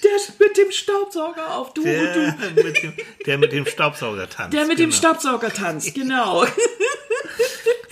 [0.03, 2.63] der mit dem Staubsauger auf du, Der du.
[2.63, 2.93] mit dem,
[3.25, 4.53] der mit dem Staubsauger tanzt.
[4.53, 4.97] Der mit dem genau.
[4.97, 6.45] Staubsauger tanzt, genau.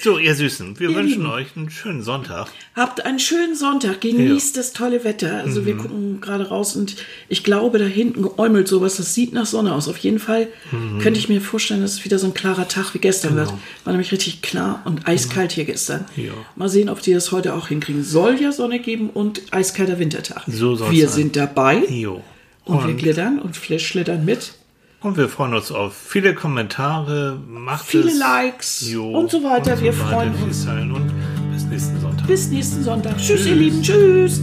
[0.04, 1.32] So, ihr Süßen, wir Ihr wünschen Lieben.
[1.32, 2.47] euch einen schönen Sonntag.
[2.76, 5.38] Habt einen schönen Sonntag, genießt das tolle Wetter.
[5.43, 5.66] Also Mhm.
[5.68, 6.95] wir gucken gerade raus und
[7.30, 9.88] ich glaube, da hinten geäumelt sowas, das sieht nach Sonne aus.
[9.88, 10.99] Auf jeden Fall Mhm.
[10.99, 13.54] könnte ich mir vorstellen, dass es wieder so ein klarer Tag wie gestern wird.
[13.84, 16.06] War nämlich richtig klar und eiskalt hier gestern.
[16.16, 16.30] Genau.
[16.30, 16.34] Ja.
[16.56, 18.04] Mal sehen, ob die das heute auch hinkriegen.
[18.04, 20.43] Soll ja Sonne geben und eiskalter Wintertag.
[20.47, 21.16] So soll's wir sein.
[21.16, 22.24] sind dabei Jo.
[22.66, 24.54] und, wir Und, glittern und Flash schlittern mit.
[25.02, 27.38] Und wir freuen uns auf viele Kommentare.
[27.47, 28.20] Macht Viele es.
[28.20, 29.10] Likes Jo.
[29.18, 29.72] und so weiter.
[29.72, 30.66] Und so wir freuen uns.
[30.68, 31.12] Und
[31.52, 32.28] bis nächsten Sonntag.
[32.28, 33.18] Bis nächsten Sonntag.
[33.18, 33.58] Tschüss, ihr Tschüss.
[33.58, 33.82] Lieben.
[33.82, 34.41] Tschüss.